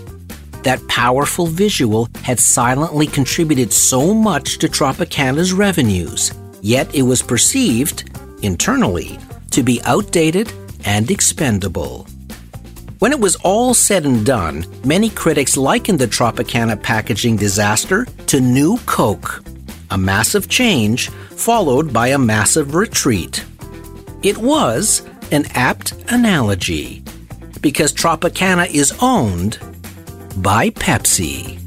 That 0.63 0.87
powerful 0.89 1.47
visual 1.47 2.09
had 2.23 2.41
silently 2.41 3.07
contributed 3.07 3.73
so 3.73 4.15
much 4.15 4.59
to 4.59 4.69
Tropicana's 4.69 5.53
revenues, 5.53 6.33
yet 6.63 6.93
it 6.95 7.03
was 7.03 7.23
perceived, 7.23 8.11
internally, 8.43 9.19
to 9.51 9.63
be 9.63 9.83
outdated 9.85 10.51
and 10.85 11.11
expendable. 11.11 12.07
When 13.05 13.13
it 13.13 13.21
was 13.21 13.37
all 13.45 13.75
said 13.75 14.07
and 14.07 14.25
done, 14.25 14.65
many 14.83 15.11
critics 15.11 15.59
likened 15.59 15.99
the 15.99 16.07
Tropicana 16.07 16.83
packaging 16.83 17.37
disaster 17.37 18.07
to 18.29 18.41
New 18.41 18.79
Coke, 18.87 19.45
a 19.91 19.99
massive 19.99 20.49
change 20.49 21.11
followed 21.11 21.93
by 21.93 22.09
a 22.09 22.19
massive 22.19 22.75
retreat. 22.75 23.45
It 24.23 24.39
was 24.39 25.07
an 25.33 25.45
apt 25.53 25.93
analogy 26.09 27.03
because 27.61 27.93
Tropicana 27.93 28.73
is 28.73 28.95
owned 29.03 29.59
by 30.39 30.71
Pepsi. 30.71 31.61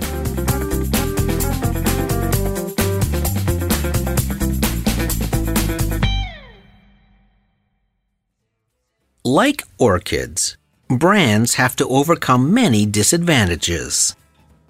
Like 9.23 9.61
orchids, 9.77 10.56
brands 10.89 11.55
have 11.55 11.75
to 11.77 11.87
overcome 11.87 12.53
many 12.53 12.85
disadvantages. 12.85 14.15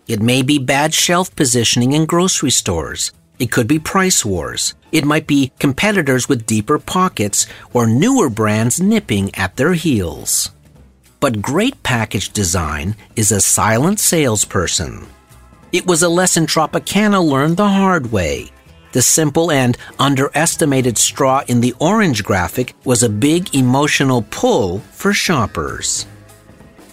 It 0.07 0.21
may 0.21 0.41
be 0.41 0.57
bad 0.57 0.93
shelf 0.93 1.35
positioning 1.35 1.91
in 1.91 2.05
grocery 2.05 2.51
stores. 2.51 3.11
It 3.39 3.51
could 3.51 3.67
be 3.67 3.77
price 3.77 4.25
wars. 4.25 4.73
It 4.91 5.05
might 5.05 5.27
be 5.27 5.51
competitors 5.59 6.27
with 6.27 6.45
deeper 6.45 6.79
pockets 6.79 7.45
or 7.73 7.85
newer 7.85 8.29
brands 8.29 8.81
nipping 8.81 9.35
at 9.35 9.57
their 9.57 9.73
heels. 9.73 10.51
But 11.19 11.41
great 11.41 11.83
package 11.83 12.29
design 12.29 12.95
is 13.15 13.31
a 13.31 13.41
silent 13.41 13.99
salesperson. 13.99 15.07
It 15.71 15.85
was 15.85 16.01
a 16.01 16.09
lesson 16.09 16.47
Tropicana 16.47 17.23
learned 17.23 17.57
the 17.57 17.67
hard 17.67 18.11
way. 18.11 18.49
The 18.97 19.03
simple 19.03 19.51
and 19.51 19.77
underestimated 19.99 20.97
straw 20.97 21.43
in 21.47 21.61
the 21.61 21.75
orange 21.77 22.23
graphic 22.23 22.73
was 22.83 23.03
a 23.03 23.09
big 23.09 23.53
emotional 23.53 24.25
pull 24.31 24.79
for 24.91 25.13
shoppers. 25.13 26.07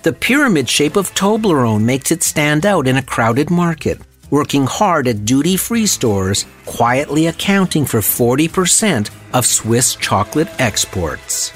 The 0.03 0.13
pyramid 0.13 0.69
shape 0.69 0.97
of 0.97 1.15
Toblerone 1.15 1.81
makes 1.81 2.13
it 2.13 2.23
stand 2.23 2.67
out 2.67 2.87
in 2.87 2.99
a 2.99 3.03
crowded 3.03 3.51
market, 3.51 4.03
working 4.29 4.67
hard 4.67 5.09
at 5.09 5.25
duty 5.25 5.57
free 5.57 5.87
stores, 5.87 6.45
quietly 6.67 7.27
accounting 7.27 7.87
for 7.87 8.01
40% 8.01 9.09
of 9.33 9.47
Swiss 9.47 9.95
chocolate 9.95 10.51
exports. 10.61 11.55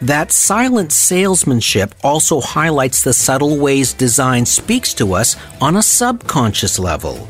That 0.00 0.30
silent 0.30 0.92
salesmanship 0.92 1.96
also 2.04 2.40
highlights 2.40 3.02
the 3.02 3.12
subtle 3.12 3.58
ways 3.58 3.92
design 3.92 4.46
speaks 4.46 4.94
to 4.94 5.14
us 5.14 5.34
on 5.60 5.76
a 5.76 5.82
subconscious 5.82 6.78
level. 6.78 7.28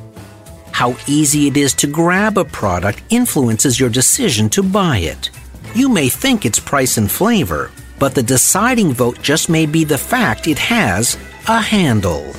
How 0.74 0.96
easy 1.06 1.46
it 1.46 1.56
is 1.56 1.72
to 1.74 1.86
grab 1.86 2.36
a 2.36 2.44
product 2.44 3.00
influences 3.08 3.78
your 3.78 3.88
decision 3.88 4.48
to 4.50 4.60
buy 4.60 4.98
it. 4.98 5.30
You 5.72 5.88
may 5.88 6.08
think 6.08 6.44
it's 6.44 6.58
price 6.58 6.96
and 6.96 7.08
flavor, 7.08 7.70
but 8.00 8.16
the 8.16 8.24
deciding 8.24 8.92
vote 8.92 9.22
just 9.22 9.48
may 9.48 9.66
be 9.66 9.84
the 9.84 9.96
fact 9.96 10.48
it 10.48 10.58
has 10.58 11.16
a 11.46 11.60
handle. 11.60 12.34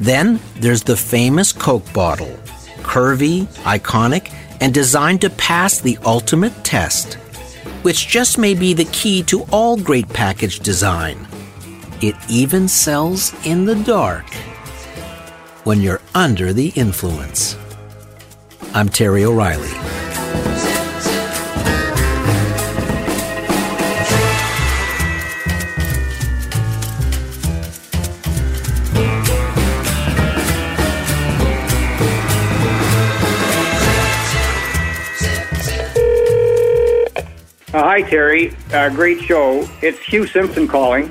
Then 0.00 0.40
there's 0.60 0.82
the 0.82 0.96
famous 0.96 1.52
Coke 1.52 1.92
bottle, 1.92 2.34
curvy, 2.80 3.44
iconic, 3.64 4.32
and 4.62 4.72
designed 4.72 5.20
to 5.20 5.28
pass 5.28 5.78
the 5.78 5.98
ultimate 6.06 6.64
test, 6.64 7.18
which 7.82 8.08
just 8.08 8.38
may 8.38 8.54
be 8.54 8.72
the 8.72 8.86
key 8.86 9.22
to 9.24 9.42
all 9.52 9.76
great 9.76 10.08
package 10.08 10.60
design. 10.60 11.28
It 12.00 12.16
even 12.30 12.66
sells 12.66 13.34
in 13.44 13.66
the 13.66 13.76
dark 13.76 14.24
when 15.64 15.82
you're 15.82 16.00
under 16.14 16.52
the 16.52 16.68
influence. 16.74 17.56
I'm 18.74 18.88
Terry 18.88 19.24
O'Reilly. 19.24 19.70
Uh, 37.74 37.82
hi, 37.82 38.02
Terry. 38.02 38.54
Uh, 38.70 38.90
great 38.90 39.18
show. 39.22 39.66
It's 39.80 39.98
Hugh 40.00 40.26
Simpson 40.26 40.68
calling. 40.68 41.10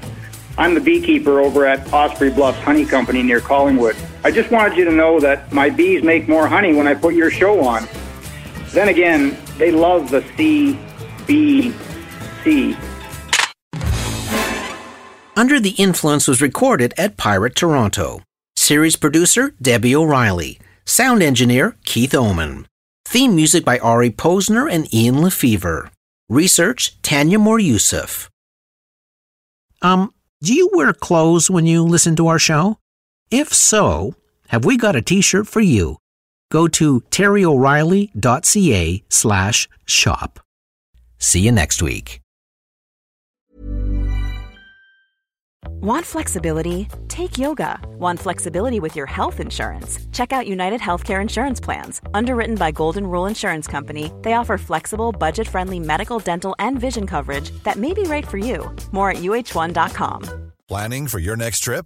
I'm 0.60 0.76
the 0.76 0.80
beekeeper 0.80 1.40
over 1.40 1.66
at 1.66 1.92
Osprey 1.92 2.30
Bluffs 2.30 2.60
Honey 2.60 2.86
Company 2.86 3.24
near 3.24 3.40
Collingwood. 3.40 3.96
I 4.23 4.29
just 4.31 4.51
wanted 4.51 4.77
you 4.77 4.86
to 4.86 4.91
know 4.91 5.19
that 5.19 5.51
my 5.51 5.69
bees 5.69 6.03
make 6.03 6.27
more 6.27 6.47
honey 6.47 6.75
when 6.75 6.88
I 6.88 6.93
put 6.93 7.15
your 7.15 7.31
show 7.31 7.63
on. 7.63 7.88
Then 8.69 8.89
again, 8.89 9.36
they 9.57 9.71
love 9.71 10.12
the 10.12 10.23
C, 10.38 10.77
B, 11.25 11.73
C. 12.43 12.77
Under 15.36 15.60
the 15.60 15.75
Influence 15.77 16.27
was 16.27 16.41
recorded 16.41 16.93
at 16.97 17.17
Pirate 17.17 17.55
Toronto. 17.55 18.21
Series 18.55 18.95
producer 18.95 19.55
Debbie 19.62 19.95
O'Reilly. 19.95 20.60
Sound 20.86 21.23
engineer 21.23 21.77
Keith 21.86 22.13
Oman. 22.13 22.67
Theme 23.05 23.36
music 23.36 23.65
by 23.65 23.79
Ari 23.79 24.12
Posner 24.12 24.71
and 24.71 24.93
Ian 24.93 25.15
LeFeuvre. 25.15 25.89
Research 26.29 27.01
Tanya 27.01 27.39
Moore 27.39 27.60
Yusuf. 27.60 28.29
Um, 29.81 30.13
do 30.43 30.53
you 30.53 30.69
wear 30.73 30.93
clothes 30.93 31.49
when 31.49 31.65
you 31.65 31.84
listen 31.84 32.15
to 32.17 32.27
our 32.27 32.39
show? 32.39 32.77
If 33.32 33.54
so, 33.54 34.15
have 34.50 34.65
we 34.65 34.76
got 34.76 34.98
a 34.98 35.02
t-shirt 35.02 35.48
for 35.48 35.62
you? 35.62 35.98
Go 36.52 36.67
to 36.67 37.00
terryoreilly.ca 37.12 39.04
slash 39.10 39.70
shop. 39.88 40.39
See 41.17 41.39
you 41.39 41.54
next 41.54 41.82
week. 41.82 42.20
Want 45.82 46.06
flexibility? 46.06 46.88
Take 47.08 47.38
yoga. 47.39 47.80
Want 47.98 48.20
flexibility 48.20 48.80
with 48.80 48.96
your 48.96 49.08
health 49.08 49.39
insurance? 49.39 50.00
Check 50.12 50.32
out 50.32 50.46
United 50.46 50.82
Healthcare 50.82 51.22
Insurance 51.22 51.60
Plans. 51.60 52.02
Underwritten 52.13 52.56
by 52.56 52.72
Golden 52.72 53.08
Rule 53.08 53.26
Insurance 53.26 53.65
Company, 53.65 54.12
they 54.22 54.34
offer 54.34 54.58
flexible, 54.60 55.12
budget 55.12 55.48
friendly 55.48 55.80
medical, 55.80 56.20
dental, 56.20 56.56
and 56.60 56.80
vision 56.80 57.08
coverage 57.08 57.50
that 57.63 57.78
may 57.78 57.94
be 57.94 58.04
right 58.04 58.28
for 58.28 58.38
you. 58.38 58.70
More 58.91 59.10
at 59.10 59.17
uhone.com. 59.17 60.52
Planning 60.67 61.08
for 61.08 61.20
your 61.20 61.36
next 61.36 61.60
trip? 61.62 61.86